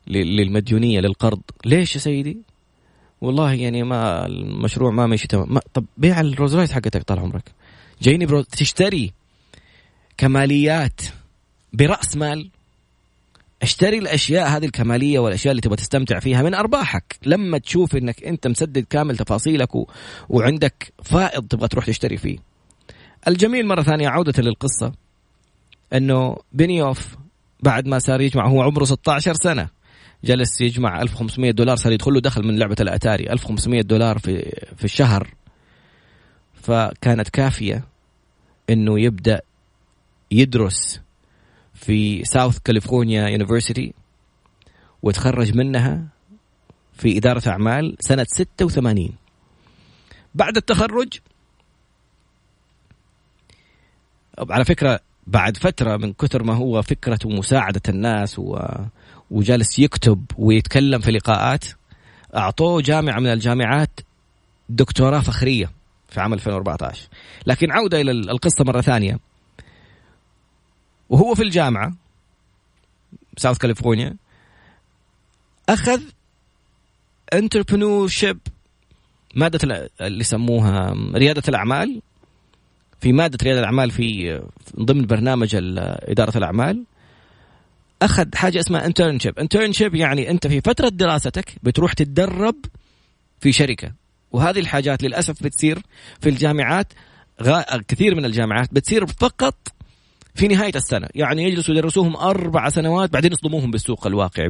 [0.08, 1.42] للمديونية للقرض.
[1.66, 2.38] ليش يا سيدي؟
[3.22, 5.60] والله يعني ما المشروع ما ماشي تمام.
[5.74, 7.52] طب بيع الروز رايز حقتك طال عمرك.
[8.02, 8.44] جايني.
[8.44, 9.14] تشتري
[10.18, 11.02] كماليات
[11.74, 12.50] برأس مال
[13.62, 17.18] اشتري الأشياء هذه الكمالية والأشياء اللي تبغى تستمتع فيها من أرباحك.
[17.26, 19.88] لما تشوف إنك أنت مسدد كامل تفاصيلك و...
[20.30, 22.38] وعندك فائض تبغى تروح تشتري فيه.
[23.28, 24.94] الجميل مرة ثانية عودة للقصة.
[25.94, 27.16] إنه بنيوف
[27.64, 29.70] بعد ما صار يجمع هو عمره 16 سنة.
[30.24, 34.86] جلس يجمع 1500 دولار صار يدخل له دخل من لعبة الأتاري 1500 دولار في في
[34.86, 35.34] الشهر.
[36.54, 37.84] فكانت كافية
[38.70, 39.42] إنه يبدأ
[40.32, 41.02] يدرس
[41.78, 43.94] في South California University
[45.04, 46.08] وتخرج منها
[46.94, 49.10] في إدارة أعمال سنة 86
[50.36, 51.14] بعد التخرج
[54.50, 58.60] على فكرة بعد فترة من كثر ما هو فكرة مساعدة الناس و...
[59.32, 61.66] وجالس يكتب ويتكلم في لقاءات
[62.36, 64.00] أعطوه جامعة من الجامعات
[64.70, 65.72] دكتوراه فخرية
[66.10, 67.08] في عام 2014
[67.46, 69.20] لكن عودة إلى القصة مرة ثانية.
[71.10, 71.94] وهو في الجامعة
[73.38, 74.16] ساوث كاليفورنيا
[75.70, 76.02] أخذ
[77.34, 78.40] entrepreneurship
[79.36, 82.02] مادة اللي يسموها ريادة الأعمال
[83.02, 84.42] في مادة ريادة الأعمال في
[84.80, 86.84] ضمن برنامج إدارة الأعمال
[88.02, 92.56] أخذ حاجة اسمها internship internship يعني أنت في فترة دراستك بتروح تتدرب
[93.40, 93.94] في شركة.
[94.32, 95.80] وهذه الحاجات للأسف بتصير
[96.22, 96.94] في الجامعات
[97.88, 99.56] كثير من الجامعات بتصير فقط
[100.38, 101.08] في نهاية السنة.
[101.16, 104.50] يعني يجلسوا يدرسوهم أربع سنوات بعدين يصدموهم بالسوق الواقع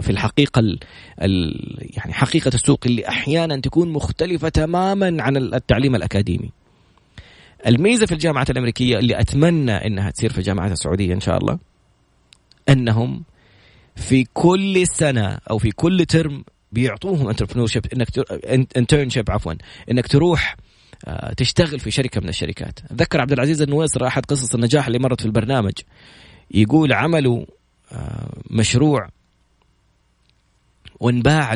[0.00, 0.78] في الحقيقة ال
[1.22, 1.60] ال
[1.96, 6.50] يعني حقيقة السوق اللي أحيانا تكون مختلفة تماما عن التعليم الأكاديمي.
[7.66, 11.58] الميزة في الجامعات الأمريكية اللي أتمنى إنها تصير في الجامعات السعودية إن شاء الله
[12.68, 13.24] أنهم
[13.96, 18.08] في كل سنة أو في كل ترم بيعطوهم entrepreneurship انك
[18.76, 19.52] internship عفوا
[19.90, 20.56] إنك تروح
[21.36, 22.80] تشتغل في شركة من الشركات.
[22.92, 25.72] ذكر عبد العزيز النويصر احد قصص النجاح اللي مرت في البرنامج.
[26.50, 27.44] يقول عملوا
[27.92, 29.08] آه، مشروع
[31.00, 31.54] وانباع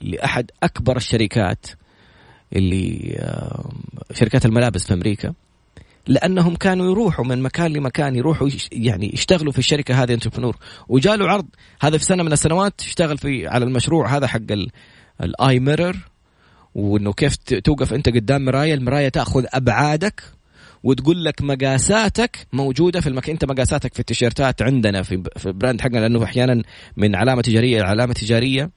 [0.00, 1.66] لأحد أكبر الشركات
[2.56, 3.70] اللي آه،
[4.12, 5.34] شركات الملابس في أمريكا.
[6.06, 10.56] لأنهم كانوا يروحوا من مكان لمكان يروحوا يعني يشتغلوا في الشركة هذه entrepreneur
[10.88, 11.46] وجاله عرض
[11.80, 14.40] هذا في سنة من السنوات اشتغل في على المشروع هذا حق
[15.20, 15.96] ال e-mirror
[16.76, 20.22] وإنه كيف توقف أنت قدام مرايه المرايه تأخذ أبعادك
[20.84, 25.98] وتقول لك مقاساتك موجودة في المكان أنت مقاساتك في التيشيرتات عندنا في في brand حقنا
[25.98, 26.62] لأنه أحيانا
[26.96, 28.70] من علامة تجارية لعلامه تجارية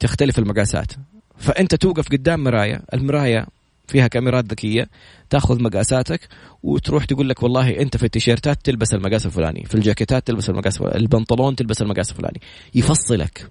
[0.00, 0.92] تختلف المقاسات.
[1.38, 3.46] فأنت توقف قدام مرايه المرايه
[3.88, 4.88] فيها كاميرات ذكية
[5.30, 6.28] تأخذ مقاساتك
[6.62, 10.98] وتروح تقول لك والله أنت في التيشيرتات تلبس المقاس الفلاني في الجاكيتات تلبس المقاس الفلاني
[10.98, 12.40] البنطلون تلبس المقاس الفلاني.
[12.74, 13.50] يفصلك.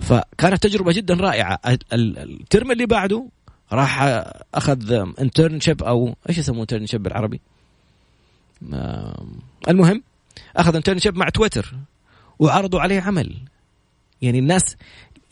[0.00, 1.58] فكانت تجربة جدا رائعة.
[1.92, 3.28] الترم اللي بعده
[3.72, 7.40] راح أخذ internship أو إيش يسموه internship بالعربي؟
[9.68, 10.02] المهم
[10.56, 11.74] أخذ internship مع تويتر
[12.38, 13.36] وعرضوا عليه عمل.
[14.22, 14.76] يعني الناس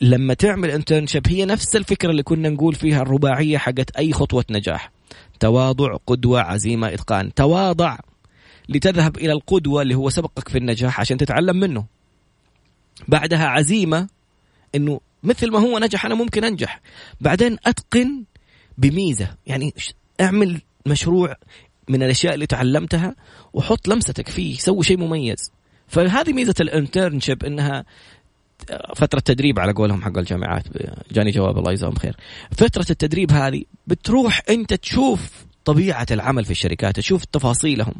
[0.01, 4.91] لما تعمل internship هي نفس الفكرة اللي كنا نقول فيها الرباعية حقت أي خطوة نجاح.
[5.39, 7.33] تواضع قدوة عزيمة إتقان.
[7.33, 7.97] تواضع
[8.69, 11.85] لتذهب إلى القدوة اللي هو سبقك في النجاح عشان تتعلم منه.
[13.07, 14.07] بعدها عزيمة
[14.75, 16.81] إنه مثل ما هو نجح أنا ممكن أنجح.
[17.21, 18.23] بعدين أتقن
[18.77, 19.35] بميزة.
[19.47, 19.73] يعني
[20.21, 21.35] أعمل مشروع
[21.89, 23.15] من الأشياء اللي تعلمتها
[23.53, 25.51] وحط لمستك فيه سوي شيء مميز.
[25.87, 27.85] فهذه ميزة ال internship إنها
[28.95, 30.63] فترة تدريب على قولهم حق الجامعات.
[31.11, 32.15] جاني جواب الله يجزاهم خير.
[32.51, 37.93] فترة التدريب هذه بتروح أنت تشوف طبيعة العمل في الشركات تشوف تفاصيلهم.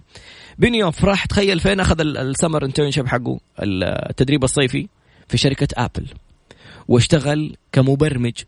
[0.58, 4.88] بنيوف راح تخيل فين أخذ ال summer internship حقه التدريب الصيفي
[5.28, 6.08] في شركة Apple
[6.88, 8.44] واشتغل كمبرمج.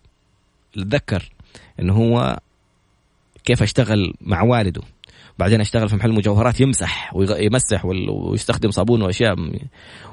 [0.78, 1.32] اتذكر
[1.80, 2.40] إنه هو
[3.44, 4.82] كيف اشتغل مع والده.
[5.40, 9.36] بعدين اشتغل في محل مجوهرات يمسح ويمسح ويستخدم صابون وأشياء.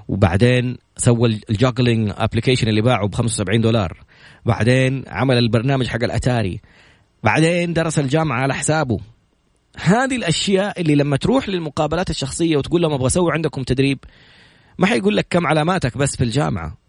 [0.09, 4.01] وبعدين سوى ال juggling application اللي باعه ب 75 دولار.
[4.47, 6.61] بعدين عمل البرنامج حق الأتاري.
[7.25, 9.01] بعدين درس الجامعة على حسابه.
[9.77, 13.99] هذه الأشياء اللي لما تروح للمقابلات الشخصية وتقول لهم أبغى أسوي عندكم تدريب
[14.79, 16.82] ما حيقول لك كم علاماتك بس في الجامعة.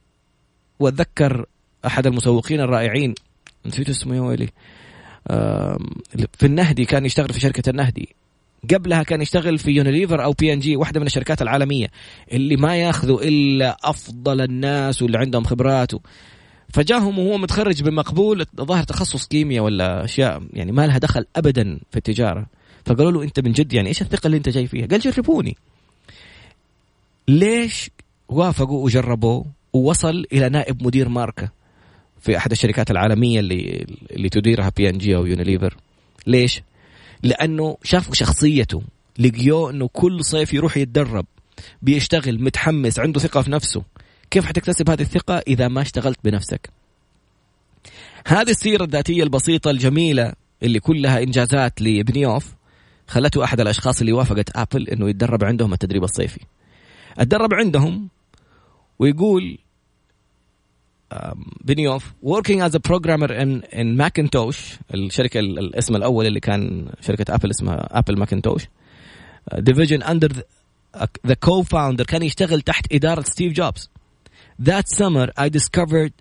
[0.83, 1.45] واتذكر
[1.85, 3.15] أحد المسوقين الرائعين
[3.65, 4.49] نسيت اسمه ويلي.
[6.33, 8.15] في النهدي كان يشتغل في شركة النهدي.
[8.73, 11.87] قبلها كان يشتغل في يونيليفر أو بي ان جي واحدة من الشركات العالمية.
[12.31, 15.91] اللي ما ياخذوا إلا أفضل الناس واللي عندهم خبرات.
[16.69, 21.97] فجاهم وهو متخرج بمقبول ظاهر تخصص كيمياء ولا أشياء يعني ما لها دخل ابدا في
[21.97, 22.45] التجارة.
[22.85, 25.57] فقالوا له أنت من جد يعني إيش الثقة اللي أنت جاي فيها؟ قال جربوني.
[27.27, 27.89] ليش
[28.29, 31.49] وافقوا وجربوه؟ ووصل إلى نائب مدير ماركة
[32.19, 35.77] في أحد الشركات العالمية اللي اللي تديرها بي ان جي أو يونيليفر
[36.27, 36.61] ليش؟
[37.23, 38.81] لأنه شافوا شخصيته
[39.19, 41.25] لقيوه إنه كل صيف يروح يتدرب
[41.81, 43.83] بيشتغل متحمس عنده ثقة في نفسه.
[44.31, 46.69] كيف حتكتسب هذه الثقة إذا ما اشتغلت بنفسك؟
[48.27, 50.33] هذه السيرة الذاتية البسيطة الجميلة
[50.63, 52.53] اللي كلها إنجازات لبنيوف
[53.07, 56.39] خلته أحد الأشخاص اللي وافقت Apple إنه يتدرب عندهم التدريب الصيفي.
[57.17, 58.09] أتدرب عندهم
[58.99, 59.57] ويقول
[61.61, 67.49] بنيوف working as a programmer in in Macintosh الشركة الاسم الأول اللي كان شركة Apple
[67.49, 68.63] اسمها Apple Macintosh
[69.55, 70.43] division under the,
[71.27, 73.89] the co-founder كان يشتغل تحت إدارة ستيف جوبز
[74.61, 76.13] that summer I discovered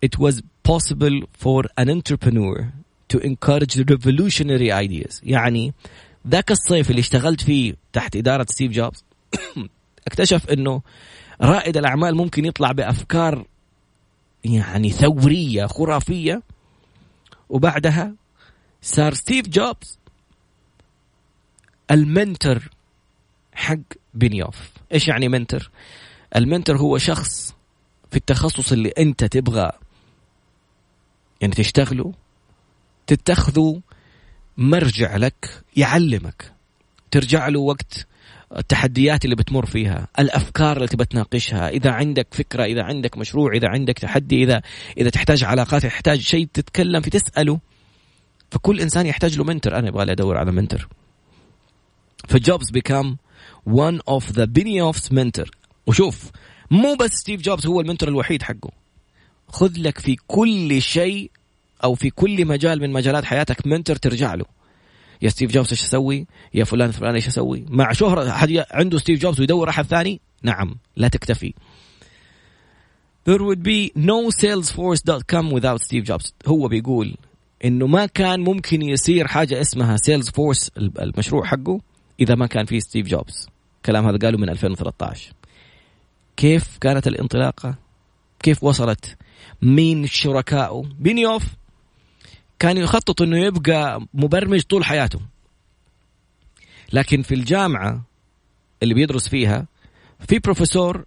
[0.00, 2.72] it was possible for an entrepreneur
[3.08, 5.20] to encourage revolutionary ideas.
[5.22, 5.74] يعني
[6.28, 9.04] ذاك الصيف اللي اشتغلت فيه تحت إدارة ستيف جوبز
[10.08, 10.82] اكتشف أنه
[11.42, 13.44] رائد الأعمال ممكن يطلع بأفكار
[14.44, 16.42] يعني ثورية خرافية.
[17.48, 18.14] وبعدها
[18.82, 19.98] صار ستيف جوبز
[21.90, 22.70] ال mentor
[23.52, 23.78] حق
[24.14, 24.70] بنيوف.
[24.92, 25.70] إيش يعني mentor؟
[26.36, 27.54] ال mentor هو شخص
[28.10, 29.72] في التخصص اللي أنت تبغى
[31.40, 32.12] يعني تشتغله
[33.06, 33.80] تتخذه
[34.56, 36.52] مرجع لك يعلمك
[37.10, 38.06] ترجع له وقت
[38.56, 43.68] التحديات اللي بتمر فيها الأفكار اللي تبى تناقشها إذا عندك فكرة إذا عندك مشروع إذا
[43.68, 44.62] عندك تحدي إذا
[44.98, 47.60] إذا تحتاج علاقات تحتاج شيء تتكلم في تسأله
[48.50, 50.88] فكل إنسان يحتاج له منتر أنا يبغى لي أدور على منتر
[52.28, 53.16] فجوبز بيكام
[53.68, 55.48] one of the Benioff's mentor.
[55.86, 56.30] وشوف
[56.70, 58.70] مو بس ستيف جوبز هو ال mentor الوحيد حقه.
[59.48, 61.30] خذ لك في كل شيء
[61.84, 64.44] أو في كل مجال من مجالات حياتك mentor ترجع له.
[65.22, 69.20] يا ستيف جوبز إيش أسوي؟ يا فلان فلان إيش أسوي؟ مع شهرة حد عنده ستيف
[69.20, 71.54] جوبز ويدور أحد ثاني؟ نعم لا تكتفي.
[73.28, 76.32] There would be no salesforce.com without Steve Jobs.
[76.46, 77.16] هو بيقول
[77.64, 81.80] إنه ما كان ممكن يصير حاجة اسمها Salesforce المشروع حقه
[82.20, 83.48] إذا ما كان فيه ستيف جوبز.
[83.76, 85.32] الكلام هذا قاله من 2013.
[86.36, 87.74] كيف كانت الانطلاقة؟
[88.40, 89.16] كيف وصلت؟
[89.62, 91.42] مين شركائه؟ بينيوف
[92.58, 95.20] كان يخطط إنه يبقى مبرمج طول حياته.
[96.92, 98.02] لكن في الجامعة
[98.82, 99.66] اللي بيدرس فيها
[100.28, 101.04] في بروفيسور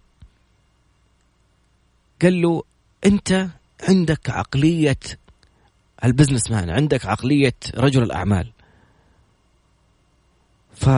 [2.22, 2.62] قال له
[3.06, 3.48] أنت
[3.88, 4.98] عندك عقلية
[6.04, 8.52] ال businessman عندك عقلية رجل الأعمال.
[10.74, 10.88] ف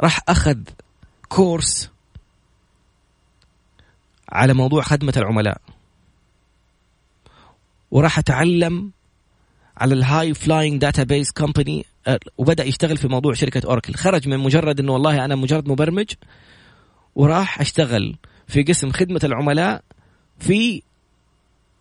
[0.00, 0.58] راح أخذ
[1.28, 1.90] course
[4.28, 5.60] على موضوع خدمة العملاء.
[7.90, 8.92] وراح أتعلم
[9.76, 11.86] على ال high flying database company
[12.38, 16.10] وبدأ يشتغل في موضوع شركة Oracle خرج من مجرد إنه والله أنا مجرد مبرمج
[17.14, 19.82] وراح أشتغل في قسم خدمة العملاء
[20.38, 20.82] في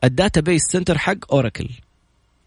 [0.03, 1.69] ال database center حق Oracle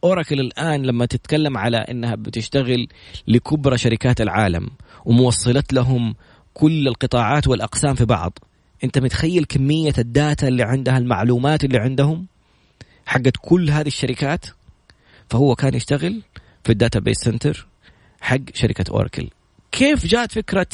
[0.05, 2.89] Oracle الآن لما تتكلم على إنها بتشتغل
[3.29, 4.71] لكبرى شركات العالم
[5.05, 6.15] وموصلت لهم
[6.55, 8.39] كل القطاعات والأقسام في بعض.
[8.85, 12.27] أنت متخيل كمية ال data اللي عندها المعلومات اللي عندهم؟
[13.07, 14.47] حقت كل هذه الشركات؟
[15.31, 16.23] فهو كان يشتغل
[16.65, 17.67] في ال database center
[18.21, 19.29] حق شركة Oracle
[19.73, 20.67] كيف جاءت فكرة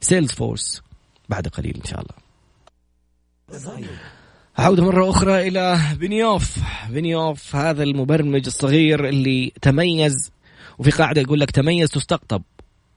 [0.00, 0.82] Salesforce
[1.28, 2.14] بعد قليل إن شاء الله.
[4.58, 10.32] عودة مرة أخرى إلى بنيوف بنيوف هذا المبرمج الصغير اللي تميز
[10.78, 12.42] وفي قاعدة يقول لك تميز تستقطب.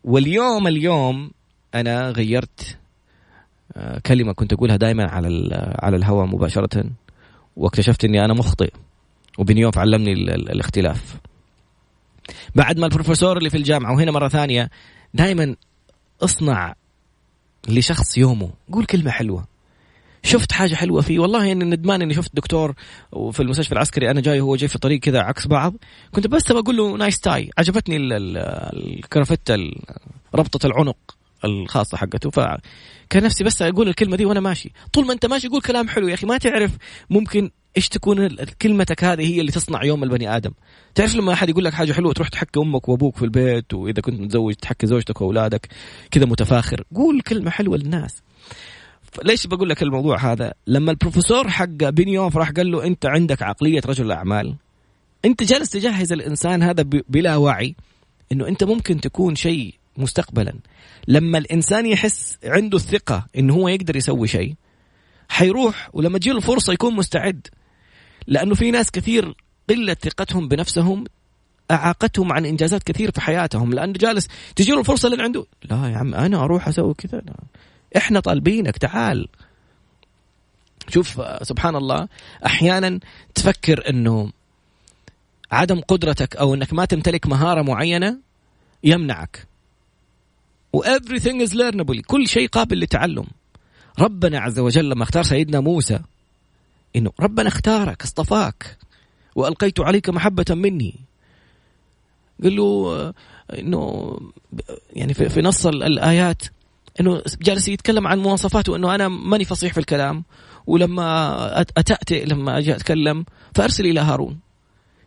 [0.03, 1.31] واليوم اليوم
[1.75, 2.77] أنا غيرت
[3.75, 6.83] آه، كلمة كنت أقولها دائما على على الهواء مباشرة
[7.55, 8.71] واكتشفت إني أنا مخطئ.
[9.37, 11.15] وبنيوف علمني الاختلاف.
[12.55, 14.69] بعد ما البروفيسور اللي في الجامعة وهنا مرة ثانية
[15.13, 15.55] دائما
[16.21, 16.75] اصنع
[17.67, 18.51] لشخص يومه.
[18.71, 19.45] قول كلمة حلوة.
[20.23, 22.73] شفت حاجة حلوة فيه؟ والله إني ندمان إني شفت دكتور
[23.31, 25.73] في المستشفى العسكري أنا جاي وهو جاي في طريق كذا عكس بعض.
[26.11, 29.55] كنت بس بقول له nice tie عجبتني الكرافتة
[30.35, 30.97] ربطة العنق
[31.45, 32.29] الخاصة حقته.
[32.29, 34.71] فكان نفسي بس أقول الكلمة دي وأنا ماشي.
[34.93, 36.25] طول ما أنت ماشي قول كلام حلو يا أخي.
[36.25, 36.71] ما تعرف
[37.09, 40.51] ممكن إيش تكون كلمتك هذه هي اللي تصنع يوم البني آدم.
[40.95, 44.19] تعرف لما أحد يقول لك حاجة حلوة تروح تحكي أمك وأبوك في البيت وإذا كنت
[44.19, 45.67] متزوج تحكي زوجتك وأولادك
[46.11, 46.83] كذا متفاخر.
[46.95, 48.21] قول كلمة حلوة للناس.
[49.23, 53.81] ليش بقول لك الموضوع هذا؟ لما البروفيسور حق بنيوف راح قال له أنت عندك عقلية
[53.85, 54.55] رجل اعمال
[55.25, 57.75] أنت جالس تجهز الإنسان هذا بلا وعي
[58.31, 60.53] إنه أنت ممكن تكون شيء مستقبلا.
[61.07, 64.55] لما الإنسان يحس عنده الثقة انه هو يقدر يسوي شيء
[65.29, 67.47] حيروح ولما تجي له فرصة يكون مستعد.
[68.27, 69.35] لأنه في ناس كثير
[69.69, 71.03] قلة ثقتهم بنفسهم
[71.71, 73.73] أعاقتهم عن إنجازات كثير في حياتهم.
[73.73, 77.21] لأنه جالس تجي له الفرصة اللي عنده لا يا عم أنا أروح أسوي كذا
[77.97, 79.27] إحنا طالبينك تعال.
[80.89, 82.07] شوف سبحان الله
[82.45, 82.99] أحيانا
[83.35, 84.31] تفكر إنه
[85.51, 88.17] عدم قدرتك أو إنك ما تمتلك مهارة معينة
[88.83, 89.47] يمنعك.
[90.73, 93.25] و everything is learnable كل شيء قابل للتعلم.
[93.99, 95.99] ربنا عز وجل لما اختار سيدنا موسى
[96.95, 98.77] إنه ربنا اختارك اصطفاك
[99.35, 100.95] وألقيت عليك محبة مني.
[102.43, 103.13] قال له
[103.53, 104.17] إنه
[104.93, 106.43] يعني في نص الآيات
[106.99, 110.23] إنه جالس يتكلم عن مواصفاته انه أنا ماني فصيح في الكلام.
[110.67, 113.25] ولما أتأتئ لما أجي أتكلم
[113.55, 114.39] فأرسل إلى هارون.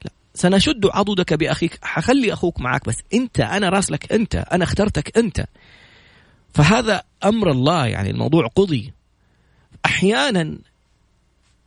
[0.04, 5.46] لا سنشد عضدك بأخيك حخلي أخوك معك بس أنت أنا راسلك أنت أنا اخترتك أنت.
[6.54, 8.92] فهذا أمر الله يعني الموضوع قضي.
[9.86, 10.58] أحيانا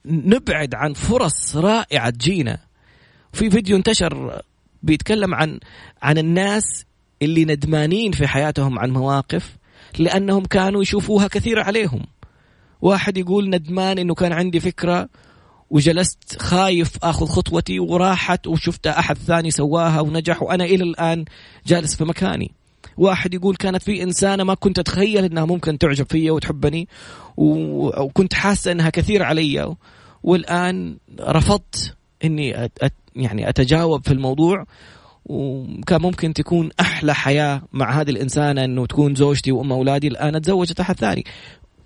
[0.07, 2.57] نبعد عن فرص رائعة تجينا
[3.33, 4.41] في فيديو انتشر
[4.83, 5.59] بيتكلم عن
[6.01, 6.85] عن الناس
[7.21, 9.57] اللي ندمانين في حياتهم عن مواقف
[9.99, 12.01] لأنهم كانوا يشوفوها كثيره عليهم.
[12.81, 15.09] واحد يقول ندمان إنه كان عندي فكرة
[15.69, 21.25] وجلست خايف آخذ خطوتي وراحت وشفت أحد ثاني سواها ونجح وأنا إلى الآن
[21.67, 22.51] جالس في مكاني.
[22.97, 26.87] واحد يقول كانت في إنسانة ما كنت أتخيل إنها ممكن تعجب فيا وتحبني
[27.37, 29.75] وكنت حاسة إنها كثير علي.
[30.23, 34.65] والآن رفضت إني أت يعني أتجاوب في الموضوع
[35.25, 40.79] وكان ممكن تكون أحلى حياة مع هذه الإنسانة إنه تكون زوجتي وأم أولادي الآن تزوجت
[40.79, 41.23] أحد ثاني.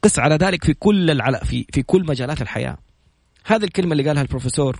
[0.03, 1.35] قس على ذلك في كل العل...
[1.45, 2.77] في في كل مجالات الحياة.
[3.45, 4.79] هذه الكلمة اللي قالها البروفيسور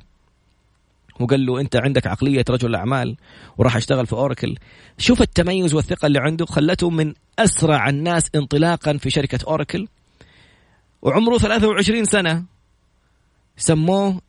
[1.20, 3.18] وقال له أنت عندك عقلية رجل اعمال
[3.58, 4.56] وراح أشتغل في أوراكل.
[4.98, 9.88] شوف التميز والثقة اللي عنده خلته من أسرع الناس انطلاقا في شركة Oracle.
[11.02, 12.44] وعمره 23 سنة.
[13.62, 14.22] سموه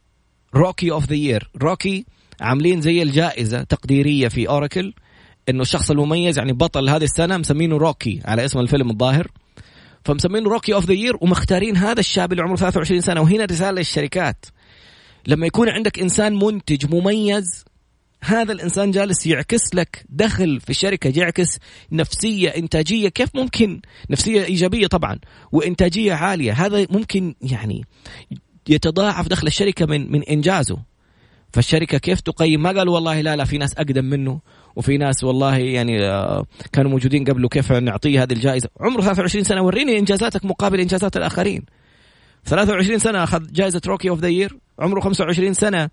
[0.54, 2.04] rookie of the year rookie
[2.40, 4.94] عاملين زي الجائزة تقديرية في Oracle
[5.48, 9.28] إنه الشخص المميز يعني بطل هذه السنة مسمينه rookie على اسم الفيلم الظاهر.
[10.04, 13.20] فمسمينه rookie of the year ومختارين هذا الشاب اللي عمره 23 سنة.
[13.20, 14.46] وهنا رسالة للشركات.
[15.26, 17.64] لما يكون عندك إنسان منتج مميز
[18.24, 21.58] هذا الإنسان جالس يعكس لك دخل في الشركة يعكس
[21.92, 23.80] نفسية إنتاجية كيف ممكن؟
[24.10, 25.18] نفسية إيجابية طبعا
[25.52, 26.52] وإنتاجية عالية.
[26.52, 27.84] هذا ممكن يعني
[28.68, 30.78] يتضاعف دخل الشركة من من إنجازه.
[31.52, 34.40] فالشركة كيف تقيم؟ ما قال والله لا لا في ناس أقدم منه
[34.76, 38.68] وفي ناس والله يعني آه، كانوا موجودين قبله كيف نعطيه هذه الجائزة.
[38.80, 41.64] عمره 23 سنة وريني إنجازاتك مقابل إنجازات الآخرين.
[42.44, 45.90] 23 سنة أخذ جائزة rookie of the year عمره 25 سنة.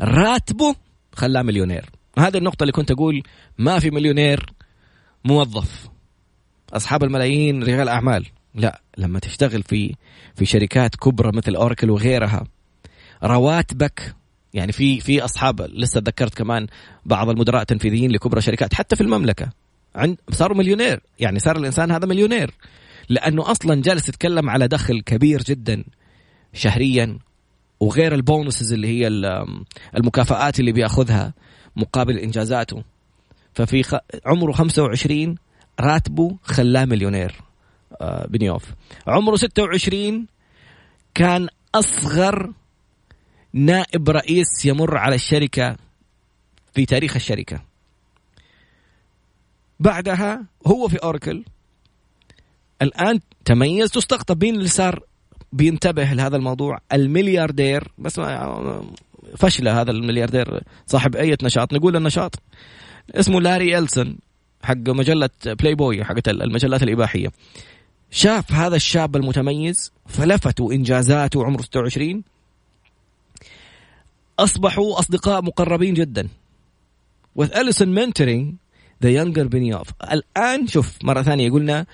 [0.00, 0.74] راتبه
[1.12, 1.84] خلاه مليونير.
[2.18, 3.22] هذه النقطة اللي كنت أقول
[3.58, 4.46] ما في مليونير
[5.24, 5.88] موظف.
[6.72, 8.26] أصحاب الملايين رجال أعمال.
[8.54, 9.94] لا لما تشتغل في
[10.34, 12.44] في شركات كبرى مثل أوراكل وغيرها
[13.24, 14.14] رواتبك
[14.54, 16.66] يعني في في أصحاب لسه تذكرت كمان
[17.04, 19.48] بعض المدراء التنفيذيين لكبرى شركات حتى في المملكة
[19.94, 22.54] عند صاروا مليونير يعني صار الإنسان هذا مليونير
[23.08, 25.84] لأنه أصلا جالس يتكلم على دخل كبير جدا
[26.52, 27.18] شهريا
[27.80, 29.08] وغير البونسز اللي هي
[29.96, 31.34] المكافآت اللي بيأخذها
[31.76, 32.82] مقابل إنجازاته
[33.54, 34.00] ففي.
[34.26, 35.34] عمره 25
[35.80, 37.47] راتبه خلاه مليونير
[38.28, 38.64] بنيوف
[39.06, 40.26] عمره 26
[41.14, 42.52] كان أصغر
[43.52, 45.76] نائب رئيس يمر على الشركة
[46.74, 47.62] في تاريخ الشركة.
[49.80, 51.44] بعدها هو في أوركل.
[52.82, 55.02] الآن تميز تستقطب مين اللي صار
[55.52, 58.20] بينتبه لهذا الموضوع الملياردير بس
[59.36, 61.72] فشله هذا الملياردير صاحب أي نشاط.
[61.72, 62.34] نقول النشاط
[63.14, 64.18] اسمه لاري إلسون
[64.62, 67.32] حق مجلة بلاي بوي حقت المجلات الإباحية.
[68.10, 72.22] شاف هذا الشاب المتميز فلفته إنجازاته عمره 26
[74.38, 76.28] أصبحوا أصدقاء مقربين جدا.
[77.38, 78.58] With Ellison mentoring
[79.00, 80.12] the younger Benioff.
[80.12, 81.86] الآن شوف مرة ثانية قلنا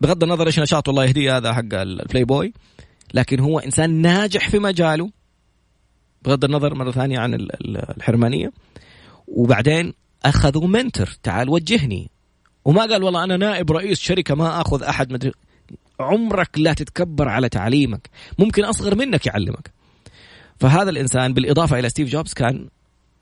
[0.00, 2.52] بغض النظر إيش نشاطه الله يهديه هذا حق البلاي بوي
[3.14, 5.10] لكن هو إنسان ناجح في مجاله.
[6.22, 7.48] بغض النظر مرة ثانية عن
[7.96, 8.52] الحرمانية.
[9.28, 9.94] وبعدين
[10.24, 12.10] أخذوا mentor تعال وجهني.
[12.64, 15.32] وما قال والله أنا نائب رئيس شركة ما أخذ أحد مدري
[16.00, 18.10] عمرك لا تتكبر على تعليمك.
[18.38, 19.70] ممكن أصغر منك يعلمك.
[20.60, 22.68] فهذا الإنسان بالإضافة إلى ستيف جوبز كان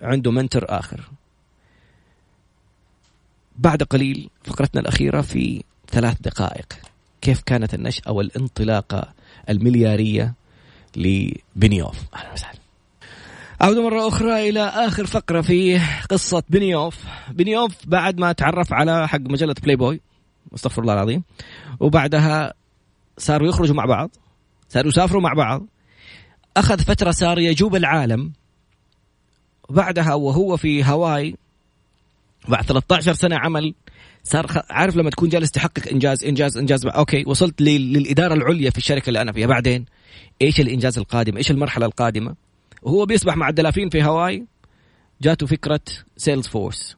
[0.02, 1.00] عنده mentor آخر.
[3.58, 6.72] بعد قليل فقرتنا الأخيرة في ثلاث دقائق.
[7.20, 9.12] كيف كانت النشأة والانطلاقة
[9.48, 10.34] المليارية
[10.96, 12.61] لبنيوف؟ أهلا وسهلا.
[13.62, 16.98] عودة مرة أخرى إلى آخر فقرة في قصة بنيوف
[17.30, 20.00] بنيوف بعد ما تعرف على حق مجلة بلاي بوي
[20.54, 21.22] أستغفر الله العظيم.
[21.80, 22.54] وبعدها
[23.18, 24.10] صاروا يخرجوا مع بعض
[24.68, 25.66] صاروا يسافروا مع بعض.
[26.56, 28.32] أخذ فترة صار يجوب العالم.
[29.70, 31.36] بعدها وهو في هاواي
[32.48, 33.74] بعد 13 سنة عمل
[34.24, 34.46] صار.
[34.70, 37.92] عارف لما تكون جالس تحقق إنجاز إنجاز إنجاز okay وصلت لل...
[37.92, 39.46] للإدارة العليا في الشركة اللي أنا فيها.
[39.46, 39.84] بعدين
[40.42, 42.34] إيش الإنجاز القادم؟ إيش المرحلة القادمة؟
[42.82, 44.46] وهو بيسبح مع الدلافين في هاواي
[45.22, 45.80] جاته فكرة
[46.16, 46.96] Salesforce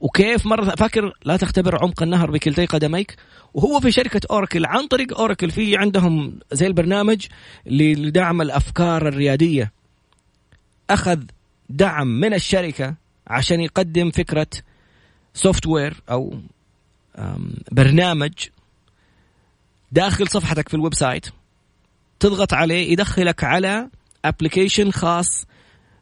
[0.00, 3.16] وكيف مرة فاكر لا تختبر عمق النهر بكلتي قدميك؟
[3.54, 7.26] وهو في شركة Oracle عن طريق Oracle في عندهم زي البرنامج
[7.66, 9.72] لدعم الأفكار الريادية.
[10.90, 11.22] أخذ
[11.68, 12.94] دعم من الشركة
[13.26, 14.46] عشان يقدم فكرة
[15.34, 16.38] software أو
[17.72, 18.32] برنامج
[19.92, 21.26] داخل صفحتك في ال website
[22.20, 23.88] تضغط عليه يدخلك على
[24.24, 25.46] application خاص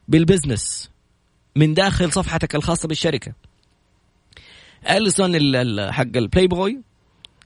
[0.07, 0.89] بال business
[1.55, 3.33] من داخل صفحتك الخاصة بالشركة.
[4.89, 5.31] أليسون
[5.91, 6.81] حق البلاي بوي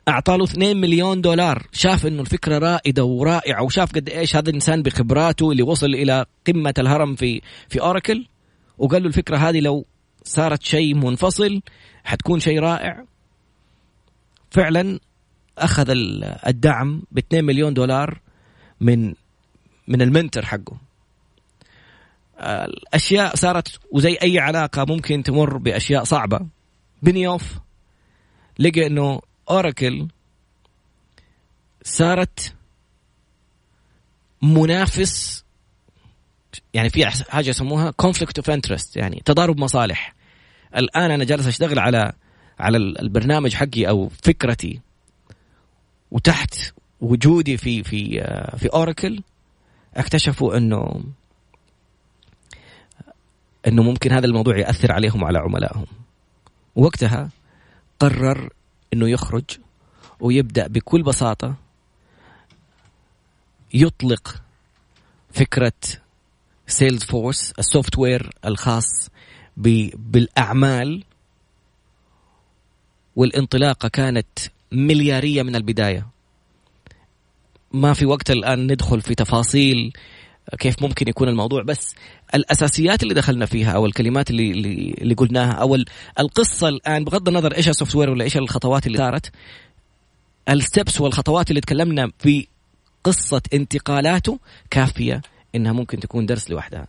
[0.07, 1.67] اعطى له 2 مليون دولار.
[1.71, 6.73] شاف إنه الفكرة رائدة ورائعة وشاف قد إيش هذا الإنسان بخبراته اللي وصل إلى قمة
[6.79, 8.27] الهرم في في أوراكل
[8.77, 9.85] وقال له الفكرة هذه لو
[10.23, 11.61] صارت شيء منفصل
[12.03, 13.05] حتكون شيء رائع.
[14.51, 14.99] فعلا
[15.57, 15.85] أخذ
[16.47, 18.21] الدعم ب 2 مليون دولار
[18.81, 19.13] من
[19.87, 20.77] من المنتر حقه.
[22.39, 26.39] الأشياء صارت وزي أي علاقة ممكن تمر بأشياء صعبة.
[27.01, 27.59] بنيوف
[28.59, 30.07] لقى إنه Oracle
[31.83, 32.53] صارت
[34.41, 35.43] منافس
[36.73, 40.15] يعني في حاجة يسموها conflict of interest يعني تضارب مصالح.
[40.75, 42.13] الآن أنا جالس أشتغل على
[42.59, 44.81] على البرنامج حقي أو فكرتي.
[46.11, 46.55] وتحت
[47.01, 48.09] وجودي في في
[48.57, 49.21] في Oracle
[49.95, 51.03] اكتشفوا انه
[53.67, 55.85] انه ممكن هذا الموضوع يأثر عليهم وعلى عملائهم.
[56.75, 57.29] وقتها
[57.99, 58.49] قرر
[58.93, 59.43] انه يخرج
[60.19, 61.55] ويبدأ بكل بساطة
[63.73, 64.41] يطلق
[65.31, 65.73] فكرة
[66.67, 69.09] Salesforce ال software الخاص
[69.57, 71.03] بالأعمال.
[73.15, 74.39] والانطلاقة كانت
[74.71, 76.07] مليارية من البداية.
[77.77, 79.93] ما في وقت الآن ندخل في تفاصيل
[80.59, 81.95] كيف ممكن يكون الموضوع بس
[82.35, 85.77] الأساسيات اللي دخلنا فيها أو الكلمات اللي اللي, اللي قلناها أو
[86.19, 89.31] القصة الآن بغض النظر إيش السوفت وير ولا إيش الخطوات اللي صارت
[90.49, 92.47] الستبس والخطوات اللي تكلمنا في
[93.03, 95.21] قصة انتقالاته كافية
[95.55, 96.87] إنها ممكن تكون درس لوحدها.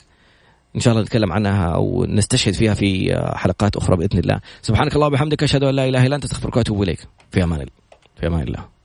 [0.76, 4.40] إن شاء الله نتكلم عنها أو نستشهد فيها في حلقات أخرى بإذن الله.
[4.62, 6.98] سبحانك اللهم وبحمدك أشهد أن لا إله إلا أنت أستغفرك وأتوب إليك.
[7.30, 7.72] في أمان الله.
[8.20, 8.77] في أمان الله.